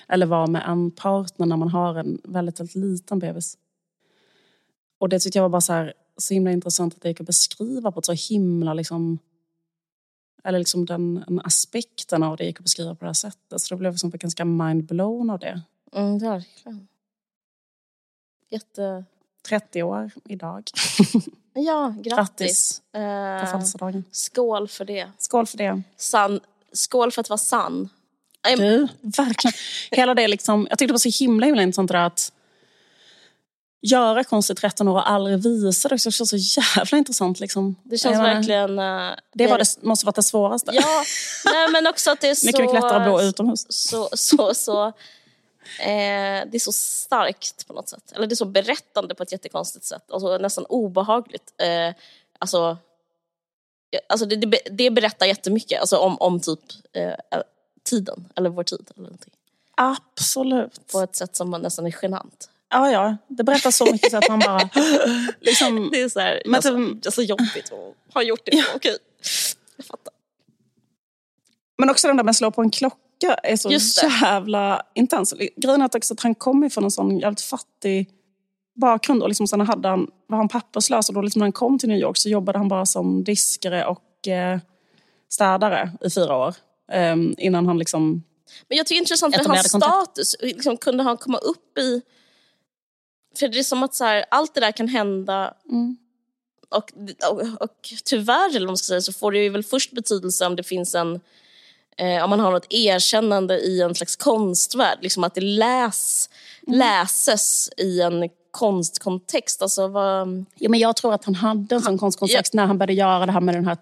[0.08, 3.58] Eller vara med en partner när man har en väldigt, väldigt liten bebis.
[5.00, 7.28] Och det tyckte jag var bara så, här, så himla intressant att det gick att
[7.28, 9.20] beskriva på ett så himla liksom
[10.44, 13.62] eller liksom den, den aspekten av det gick att beskriva på det här sättet.
[13.62, 15.62] Så det blev liksom ganska mind-blown av det.
[15.94, 16.88] Mm, verkligen.
[18.50, 19.06] Jätte...
[19.50, 20.64] 30 år idag.
[21.56, 22.08] Ja, grattis.
[22.16, 24.04] Grattis på Eh, födelsedagen.
[24.12, 25.08] skål för det.
[25.18, 25.82] Skål för det.
[25.98, 26.40] Sann,
[26.74, 27.90] skål för att vara sann.
[28.58, 29.54] Du, verkligen.
[29.92, 32.32] Hela det liksom, jag tyckte det var så himla, himla intressant det där att
[33.82, 35.96] göra konst i 13 år och aldrig visa det.
[35.96, 36.38] Det känns så
[36.78, 37.40] jävla intressant.
[37.40, 37.76] Liksom.
[37.84, 38.80] Det känns menar, verkligen...
[38.80, 40.72] eh, Det var det, måste varit det svåraste.
[40.74, 41.04] Ja,
[41.46, 42.46] nej, men också att det är så...
[42.46, 43.66] Mycket, mycket lättare att bo utomhus.
[43.70, 44.94] Så, så, så,
[45.80, 48.12] eh, det är så starkt på något sätt.
[48.16, 50.12] Eller det är så berättande på ett jättekonstigt sätt.
[50.12, 51.54] Alltså nästan obehagligt.
[51.58, 51.94] Eh,
[52.40, 52.78] alltså,
[53.90, 56.60] ja, alltså det, det, det berättar jättemycket alltså om, om typ
[56.94, 57.14] eh,
[57.84, 58.92] tiden, eller vår tid.
[58.96, 59.34] Eller någonting.
[59.76, 60.88] Absolut.
[60.92, 62.50] På ett sätt som man nästan är genant.
[62.70, 63.18] Ja, ja.
[63.28, 64.70] Det berättar så mycket så att man bara...
[65.40, 68.42] Liksom, Det är så här, Men alltså, typ- det är så jobbigt att ha gjort
[68.46, 68.66] det.
[68.76, 68.98] Okej,
[69.78, 70.14] jag fattar.
[71.78, 72.98] men också den där med att slå på en klocka
[73.28, 75.34] är så Just jävla intens.
[75.56, 78.10] Grejen är att, också att han kommer från en sån jävligt fattig
[78.76, 79.24] bakgrund.
[79.24, 81.90] Och liksom sen hade han, var han papperslös och då liksom när han kom till
[81.90, 84.60] New York så jobbade han bara som diskare och eh,
[85.30, 86.56] städare i fyra år.
[86.92, 88.24] Eh, innan han liksom...
[88.68, 90.36] Men jag tycker det är intressant med hans status.
[90.42, 92.02] Liksom, kunde han komma upp i...
[93.40, 95.98] För det är som att så här, allt det där kan hända Mm.
[96.70, 96.92] och,
[97.32, 100.46] och, och tyvärr eller vad man ska säga, så får det ju väl först betydelse
[100.46, 101.20] om det finns en
[101.98, 104.98] eh, om man har något erkännande i en slags konstvärld.
[105.02, 106.30] Liksom att det läs,
[106.68, 106.80] Mm.
[106.80, 109.62] läses i en konstkontext.
[109.62, 112.94] Alltså vad, Ja, men jag tror att han hade en sån konstkontext när han började
[112.94, 113.78] göra det här med den här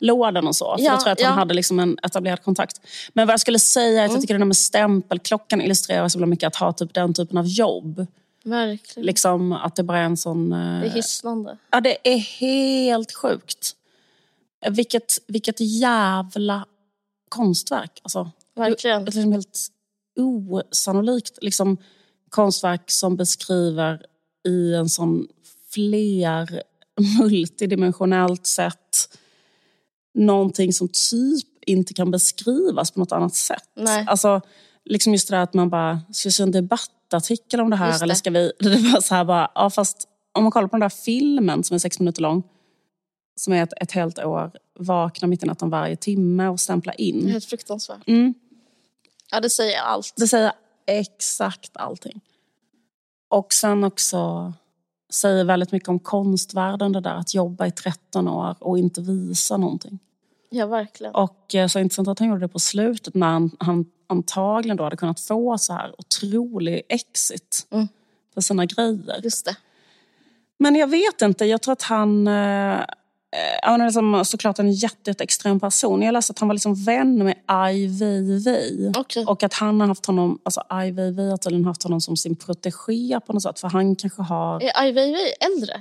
[0.00, 0.76] trälådan och så.
[0.76, 1.38] För Ja, då tror jag att han ja.
[1.38, 2.80] hade liksom en etablerad kontakt.
[3.12, 4.14] Men vad jag skulle säga är att Mm.
[4.14, 7.46] jag tycker det där med stämpelklockan illustrerar så mycket att ha typ den typen av
[7.46, 8.06] jobb.
[8.44, 9.06] verkligen.
[9.06, 10.52] Liksom att det bara är en sån...
[10.52, 11.56] eh, Det är hisnande.
[11.70, 13.74] Ja, det är helt sjukt.
[14.70, 16.64] Vilket, vilket jävla
[17.28, 18.00] konstverk.
[18.02, 19.02] Alltså, Verkligen.
[19.02, 19.68] ett liksom helt
[20.16, 21.76] osannolikt liksom,
[22.30, 24.06] konstverk som beskriver
[24.48, 25.28] i en sån
[25.72, 26.62] fler
[27.20, 29.18] multidimensionellt sätt
[30.14, 33.68] någonting som typ inte kan beskrivas på något annat sätt.
[33.76, 34.04] Nej.
[34.08, 34.40] Alltså,
[34.84, 37.98] liksom just det där att man bara, ska vi göra en debattartikel om det här
[37.98, 38.02] det.
[38.04, 38.52] eller ska vi...
[38.58, 41.74] Det var så här bara, ja fast om man kollar på den där filmen som
[41.74, 42.42] är sex minuter lång,
[43.36, 47.02] som är ett, ett helt år, vakna mitt i natten varje timme och stämpla Det
[47.02, 47.28] är in.
[47.28, 48.08] helt fruktansvärt.
[48.08, 48.34] Mm.
[49.30, 50.12] Ja, det säger allt.
[50.16, 50.52] Det säger
[50.86, 52.20] exakt allting.
[53.28, 54.52] Och sen också
[55.10, 59.56] säger väldigt mycket om konstvärlden det där att jobba i 13 år och inte visa
[59.56, 59.98] någonting.
[60.50, 61.14] Ja, verkligen.
[61.14, 64.84] Och eh, så intressant att han gjorde det på slutet när han, han antagligen då
[64.84, 67.88] hade kunnat få så här otrolig exit Mm.
[68.34, 69.20] för sina grejer.
[69.24, 69.56] Just det.
[70.58, 72.28] Men jag vet inte, jag tror att han...
[73.32, 76.02] Eh, han är liksom, såklart en jätte, jätte extrem person.
[76.02, 78.92] Jag läste att han var liksom vän med Ai Weiwei.
[78.96, 79.24] Okej.
[79.24, 82.36] Och att han har haft honom, alltså Ai Weiwei har tydligen haft honom som sin
[82.36, 83.60] protegé på något sätt.
[83.60, 84.62] För han kanske har...
[84.62, 85.80] Är Ai Weiwei äldre?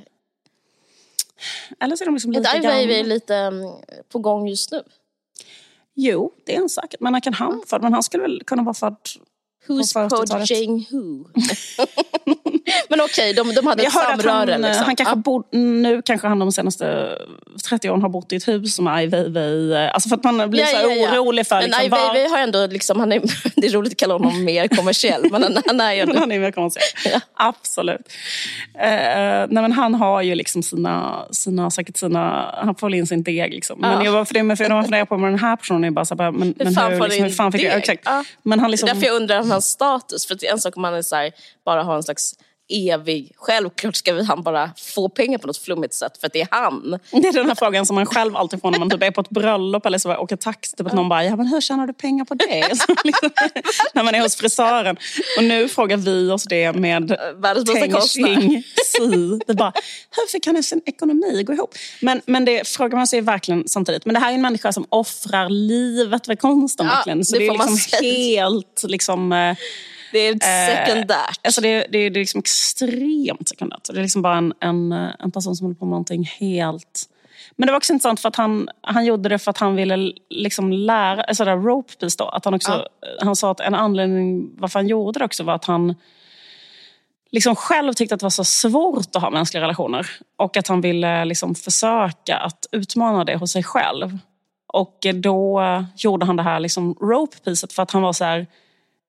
[1.79, 3.69] Eller så är de liksom lika Ai Weiwei lite mm,
[4.09, 4.83] på gång just nu?
[5.93, 6.99] Jo, det är han säkert.
[6.99, 7.81] Men han kan han född?
[7.81, 8.97] Men han skulle väl kunna vara född...
[9.67, 10.29] Who's På 40-talet.
[10.29, 11.25] Podging who?
[12.89, 14.51] Men okej, de, de hade Jag ett samröre.
[14.51, 14.85] han, liksom.
[14.85, 15.15] han kanske Ja.
[15.15, 17.17] bod, nu kanske han de senaste
[17.69, 19.73] 30 åren har bott i ett hus som Ai Weiwei.
[19.73, 21.19] eh, Alltså för att man blir Ja, så ja, ja.
[21.19, 21.55] orolig för...
[21.55, 23.21] Men liksom, Ai var- Weiwei har ändå, liksom, han är,
[23.61, 26.19] det är roligt att kalla honom mer kommersiell, men han, han är ju Men ändå...
[26.19, 26.83] han är mer kommersiell.
[27.13, 27.19] Ja.
[27.33, 28.01] Absolut.
[28.79, 28.89] Eh,
[29.49, 33.53] nej men han har ju liksom sina, sina, säkert sina, han får in sin deg
[33.53, 33.79] liksom.
[33.81, 34.03] Men Ja.
[34.05, 36.05] jag var för det med för jag funderar på med den här personen är bara
[36.05, 37.79] så här, men, men fan hur, liksom, hur fan fick jag, deg?
[37.79, 38.01] exakt.
[38.05, 38.23] Ja.
[38.43, 40.27] Men han Det liksom, är därför jag undrar om hans status.
[40.27, 41.31] För det är en sak om man är så här,
[41.65, 42.33] bara har en slags
[42.69, 43.31] evig...
[43.35, 46.47] Självklart ska vi- han bara få pengar på något flummigt sätt för att det är
[46.51, 46.99] han.
[47.11, 49.21] det är den här frågan som man själv alltid får när man typ är på
[49.21, 50.75] ett bröllop eller så åker taxi.
[50.75, 52.77] Typ att någon bara, ja men hur tjänar du pengar på det?
[52.77, 53.29] Så liksom,
[53.93, 54.97] när man är hos frisören.
[55.37, 57.07] Och nu frågar vi oss det med
[57.41, 58.01] bästa Teng.
[58.01, 59.39] Ching Si.
[59.47, 59.73] Vi bara,
[60.15, 61.75] hur fick han sin ekonomi gå ihop?
[62.01, 64.05] Men, men det frågar man sig verkligen samtidigt.
[64.05, 66.85] Men det här är en människa som offrar livet för konsten.
[66.85, 67.25] Ja, verkligen.
[67.25, 68.83] Så det det, är liksom helt...
[68.83, 69.55] Liksom, eh,
[70.11, 71.39] Det är sekundärt.
[71.43, 73.89] Alltså det, det, det är liksom extremt sekundärt.
[73.93, 77.09] Det är liksom bara en, en, en person som håller på med någonting helt...
[77.55, 80.13] Men det var också intressant för att han, han gjorde det för att han ville
[80.29, 82.87] liksom lära, alltså det där rope piece då, att han också,
[83.21, 85.95] han sa att en anledning varför han gjorde det också var att han
[87.31, 90.09] liksom själv tyckte att det var så svårt att ha mänskliga relationer.
[90.37, 94.17] Och att han ville liksom försöka att utmana det hos sig själv.
[94.67, 95.61] Och då
[95.95, 98.47] gjorde han det här liksom rope piecet för att han var så här,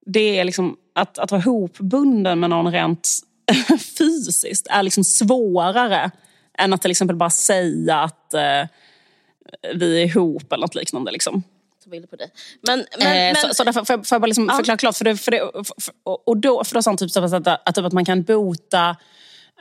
[0.07, 3.09] det är liksom att, att vara hopbunden med någon rent
[3.99, 6.11] fysiskt är liksom svårare
[6.59, 8.67] än att till exempel bara säga att eh,
[9.75, 11.11] vi är ihop eller något liknande.
[11.11, 11.43] Liksom.
[12.11, 12.31] På dig.
[12.67, 14.97] Men, men, Eh, så, så därför får jag, bara liksom förklara klart.
[14.97, 15.39] För det, för det,
[15.81, 18.05] för, och- då, för då sa han typ så att, att, att, typ att man
[18.05, 18.97] kan bota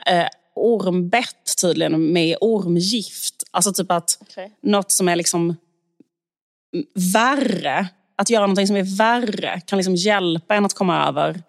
[0.06, 3.34] eh, ormbett tydligen med ormgift.
[3.50, 4.52] Alltså typ att Okej.
[4.62, 5.56] något som är liksom
[7.14, 7.86] värre,
[8.18, 11.42] att göra någonting som är värre kan liksom hjälpa en att komma över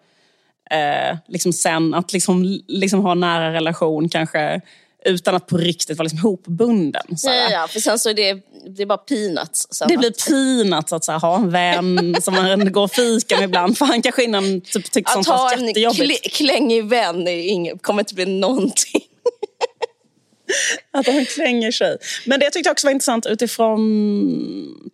[0.70, 4.60] eh, liksom sen att liksom, liksom ha en nära relation kanske
[5.04, 7.16] utan att på riktigt vara liksom hopbunden.
[7.16, 8.42] Så Ja, ja, för sen så är det,
[8.76, 9.82] det är bara peanuts.
[9.88, 13.44] Det blir peanuts att så här, ha en vän som man går och fika med
[13.44, 13.78] ibland.
[13.78, 16.26] För han kanske innan typ, tyckte sånt Att ha var en jättejobbigt.
[16.26, 19.00] kl- klängig vän är inget, kommer inte bli någonting.
[20.92, 21.96] Att han klänger sig.
[22.26, 23.80] Men det tyckte jag också var intressant utifrån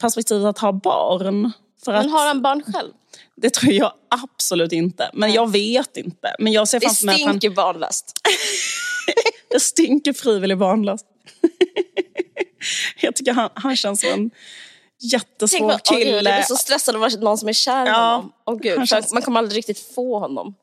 [0.01, 1.53] perspektivet att ha barn.
[1.87, 2.93] För att, Men har han barn själv?
[3.37, 5.11] Det tror jag absolut inte.
[5.13, 6.37] Men jag vet inte.
[6.39, 8.13] Men jag ser Det framför mig att han, stinker barnlöst.
[9.51, 11.01] det stinker frivillig barnlös.
[13.01, 14.33] jag tycker han, han känns som en Tänk
[15.13, 16.35] jättesvår vad, åh, gud, jag kille.
[16.35, 18.33] blir så stressad av att vara någon som är kär i Ja, honom.
[18.47, 20.55] Åh, gud, känns- Man kommer aldrig riktigt få honom.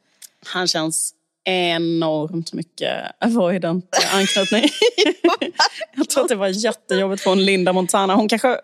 [0.46, 1.14] Han känns
[1.46, 4.64] enormt mycket avoidant anknytning.
[5.96, 8.16] jag tror att det var jättejobbigt för en Linda Montana.
[8.16, 8.58] Hon kanske...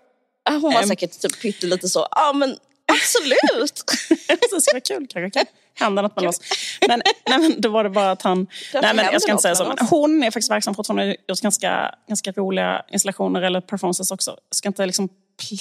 [0.44, 2.58] Ah, Hon var säkert typ pyttelite så, ja men
[2.92, 3.84] absolut.
[4.28, 5.30] det skulle vara kul kanske.
[5.40, 5.46] Kan
[5.80, 6.40] hända något mellan oss.
[6.88, 8.48] Men, nej, men då var det bara att han...
[8.74, 9.68] Nej, men jag ska inte säga så.
[9.68, 11.04] Men hon är faktiskt verksam fortfarande.
[11.04, 14.32] Har gjort ganska, ganska roliga installationer eller performances också.
[14.32, 15.10] Jag ska inte liksom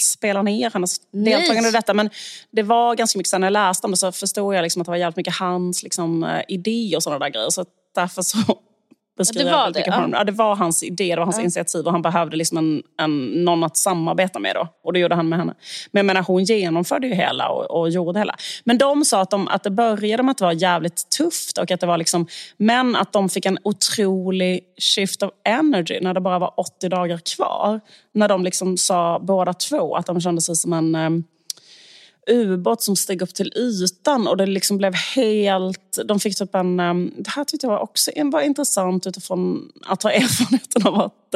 [0.01, 1.35] spela ner hennes Nej.
[1.35, 1.95] deltagande i detta.
[1.95, 2.11] Men
[2.51, 4.87] det var ganska mycket, sen när jag läste om det så förstod jag liksom att
[4.87, 7.51] det var jävligt mycket hans liksom, eh, idé och sådana där grejer.
[7.51, 7.64] Så
[7.95, 8.39] därför så
[9.19, 10.09] beskriver det var det, ja.
[10.12, 13.45] Ja, det var hans idé, det var hans initiativ och han behövde liksom en, en,
[13.45, 14.55] någon att samarbeta med.
[14.55, 14.69] Då.
[14.85, 15.55] Och det gjorde han med henne.
[15.91, 18.37] Men jag menar, hon genomförde ju hela och, och gjorde hela.
[18.64, 21.59] Men de sa att, de, att det började med att det var jävligt tufft.
[21.59, 26.14] Och att det var liksom, men att de fick en otrolig shift of energy när
[26.14, 27.81] det bara var 80 dagar kvar.
[28.14, 31.25] När de liksom sa båda två att de kände sig som en...
[32.29, 35.99] ehm, ubåt som steg upp till ytan och det liksom blev helt...
[36.05, 36.81] De fick typ en...
[36.81, 41.35] um, Det här tyckte jag var också var intressant utifrån att ha erfarenheten av att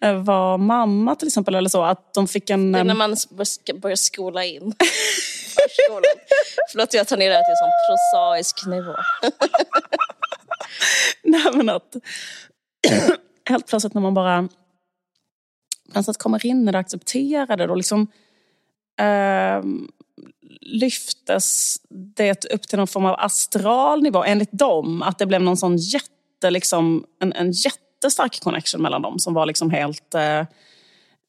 [0.00, 1.54] eh, vara mamma till exempel.
[1.54, 2.72] Eller så, att de fick en...
[2.72, 4.60] Det är um, när man bör- börjar skola in.
[5.54, 6.02] Förskolan.
[6.72, 8.94] Förlåt jag tar ner det här till en sån prosaisk nivå.
[11.22, 11.96] Nej, men att
[13.48, 14.48] helt plötsligt när man bara
[15.92, 18.06] på något sätt kommer in i det accepterade då liksom
[19.00, 19.88] ehm,
[20.60, 21.76] lyftes
[22.16, 25.02] det upp till någon form av astral nivå enligt dem.
[25.02, 29.46] Att det blev någon sån jätte, liksom, en, en jättestark connection mellan dem som var
[29.46, 30.42] liksom helt eh,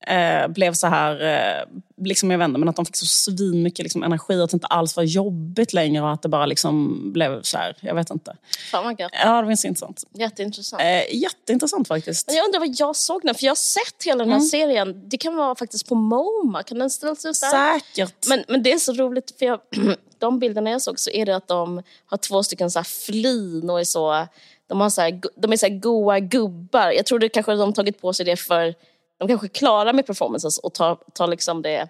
[0.07, 1.65] eh, blev så här, eh,
[2.05, 4.67] liksom jag inte, men att de fick så svin mycket liksom, energi, att det inte
[4.67, 8.37] alls var jobbigt längre och att det bara liksom blev så här, jag vet inte.
[8.71, 9.11] Fan vad gött.
[9.23, 10.03] Ja, det var så intressant.
[10.13, 10.81] Jätteintressant.
[10.81, 12.27] Eh, jätteintressant faktiskt.
[12.27, 14.47] Men jag undrar vad jag såg den, för jag har sett hela den här Mm.
[14.47, 15.09] serien.
[15.09, 17.79] Det kan vara faktiskt på MoMA, kan den ställas ut där?
[17.79, 18.27] Säkert.
[18.27, 19.59] Men, men det är så roligt, för jag,
[20.19, 23.69] de bilderna jag såg så är det att de har två stycken så här flin
[23.69, 24.27] och är så...
[24.67, 26.91] De, har så här, de är så goa gubbar.
[26.91, 28.75] Jag tror det kanske de har tagit på sig det för...
[29.21, 31.87] De kanske är klara med performances och tar, tar liksom det...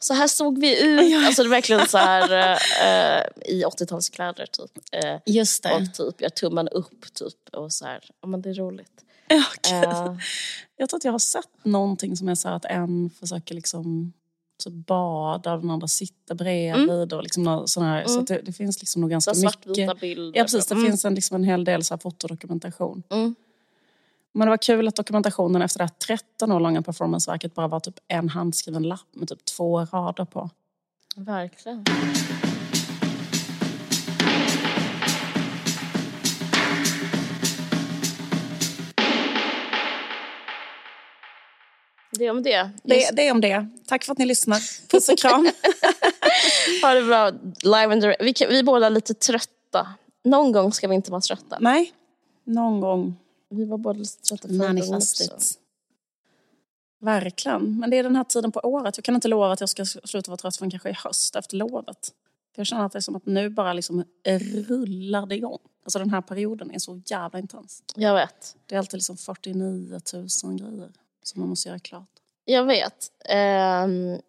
[0.00, 1.26] Så här såg vi ut.
[1.26, 2.30] Alltså det är verkligen så här
[2.82, 4.70] eh, eh, i 80-talskläder typ.
[4.92, 5.74] Eh, Just det.
[5.74, 7.54] och typ gör tummen upp typ.
[7.54, 8.00] Och så här.
[8.22, 8.90] Ja men det är roligt.
[9.28, 9.84] Gud.
[9.84, 10.16] Eh,
[10.76, 14.12] Jag tror att jag har sett någonting som är så här att en försöker liksom
[14.62, 17.12] så bada och den andra sitter bredvid.
[17.12, 19.20] Och liksom såna här, Så att det, det finns liksom nog Mm.
[19.20, 20.00] så ganska här svartvita mycket.
[20.00, 20.38] bilder.
[20.38, 20.66] Ja, precis.
[20.66, 20.86] Det Mm.
[20.86, 23.02] finns en, liksom en hel del så här fotodokumentation.
[23.10, 23.34] Mm.
[24.36, 27.80] Men det var kul att dokumentationen efter det här 13 år långa performanceverket bara var
[27.80, 30.50] typ en handskriven lapp med typ två rader på.
[31.16, 31.84] Verkligen.
[42.10, 42.70] Det om det.
[42.82, 43.68] Det, Just, det är om det.
[43.86, 44.88] Tack för att ni lyssnar.
[44.88, 45.40] Puss och kram.
[46.82, 47.30] ha det bra.
[47.62, 48.22] Live and direct.
[48.22, 49.88] Vi, kan, vi är båda lite trötta.
[50.24, 51.58] Någon gång ska vi inte vara trötta.
[51.60, 51.92] Nej,
[52.44, 53.16] någon gång
[53.54, 55.24] Vi var båda lite trötta förra också.
[57.00, 57.78] Verkligen.
[57.78, 58.96] Men det är den här tiden på året.
[58.96, 61.56] Jag kan inte lova att jag ska sluta vara trött förrän kanske i höst efter
[61.56, 62.12] lovet.
[62.54, 64.04] För jag känner att det är som att nu bara liksom
[64.68, 65.58] rullar det igång.
[65.84, 67.82] Alltså den här perioden är så jävla intens.
[67.94, 68.56] Jag vet.
[68.66, 70.00] Det är alltid liksom 49
[70.44, 70.90] 000 grejer
[71.22, 72.08] som man måste göra klart.
[72.44, 73.10] Jag vet.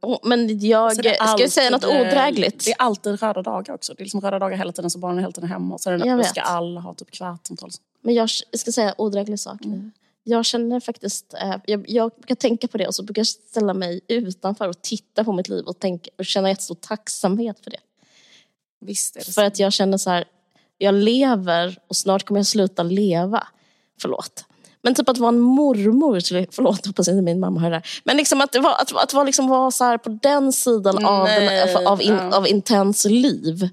[0.02, 0.96] Oh, men jag...
[0.96, 2.66] Ska jag säga något eh, odrägligt?
[2.66, 3.94] Det är alltid röda dagar också.
[3.94, 5.78] Det är liksom röda dagar hela tiden så barnen är hela tiden hemma.
[5.78, 6.28] Så är det, Jag vet.
[6.28, 7.70] ska alla ha typ kvartsamtal.
[8.06, 9.92] Men jag ska säga odräglig sak nu.
[10.24, 13.74] Jag känner faktiskt, eh, jag, jag brukar tänka på det och så brukar jag ställa
[13.74, 17.78] mig utanför och titta på mitt liv och, tänka, och känna jättestor tacksamhet för det.
[18.82, 19.42] Visst är det För så.
[19.42, 20.26] att jag känner så här,
[20.78, 23.48] jag lever och snart kommer jag sluta leva.
[24.02, 24.46] Förlåt.
[24.82, 27.88] Men typ att vara en mormor, till, förlåt hoppas inte min mamma hör det här.
[28.04, 31.26] Men liksom att, var, att, att vara, liksom vara så här på den sidan av,
[31.26, 32.38] den, av, in, ja.
[32.38, 33.64] av intens liv.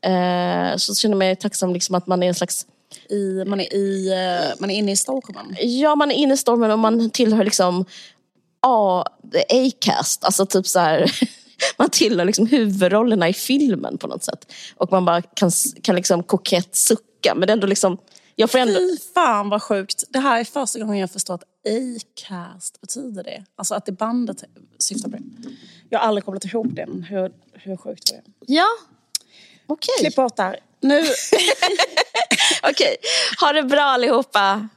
[0.00, 2.66] Eh, så känner jag mig tacksam liksom att man är en slags
[3.12, 5.56] i, man, är i, eh, man är inne i stormen.
[5.60, 7.84] Ja, man är inne i stormen och man tillhör liksom
[8.60, 9.04] A,
[9.48, 10.24] A-cast.
[10.24, 11.12] Alltså typ så här,
[11.78, 14.52] man tillhör liksom huvudrollerna i filmen på något sätt.
[14.76, 15.50] Och man bara kan,
[15.82, 17.34] kan liksom kokett sucka.
[17.34, 17.98] Men det är ändå liksom,
[18.34, 18.74] jag får ändå...
[18.74, 20.04] Fy fan vad sjukt.
[20.08, 23.44] Det här är första gången jag förstår att A-cast betyder det.
[23.56, 24.44] Alltså att det bandet
[24.78, 25.22] syftar på det.
[25.88, 26.86] Jag har aldrig kopplat ihop det.
[26.86, 28.52] Men hur, hur sjukt var det?
[28.54, 28.66] Ja,
[29.66, 29.94] okej.
[30.00, 30.60] Klipp bort där.
[30.86, 31.02] Nu,
[32.70, 32.96] Okej,
[33.40, 34.68] ha det bra allihopa.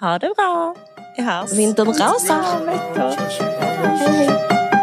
[0.00, 0.74] ha det bra.
[1.16, 1.52] Vi hörs.
[1.52, 2.42] Vintern rasar.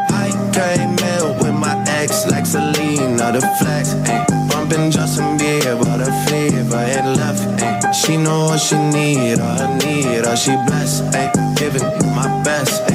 [0.10, 3.94] I came in with my ex like Selena, the flex.
[4.10, 4.26] Ay.
[4.50, 7.62] Bumping Justin Bieber, the fever ain't left.
[7.64, 7.92] Ay.
[7.94, 11.04] She know what she need, all I need, all she blessed.
[11.16, 11.32] Ay.
[11.56, 12.82] Giving my best.
[12.92, 12.95] Ay.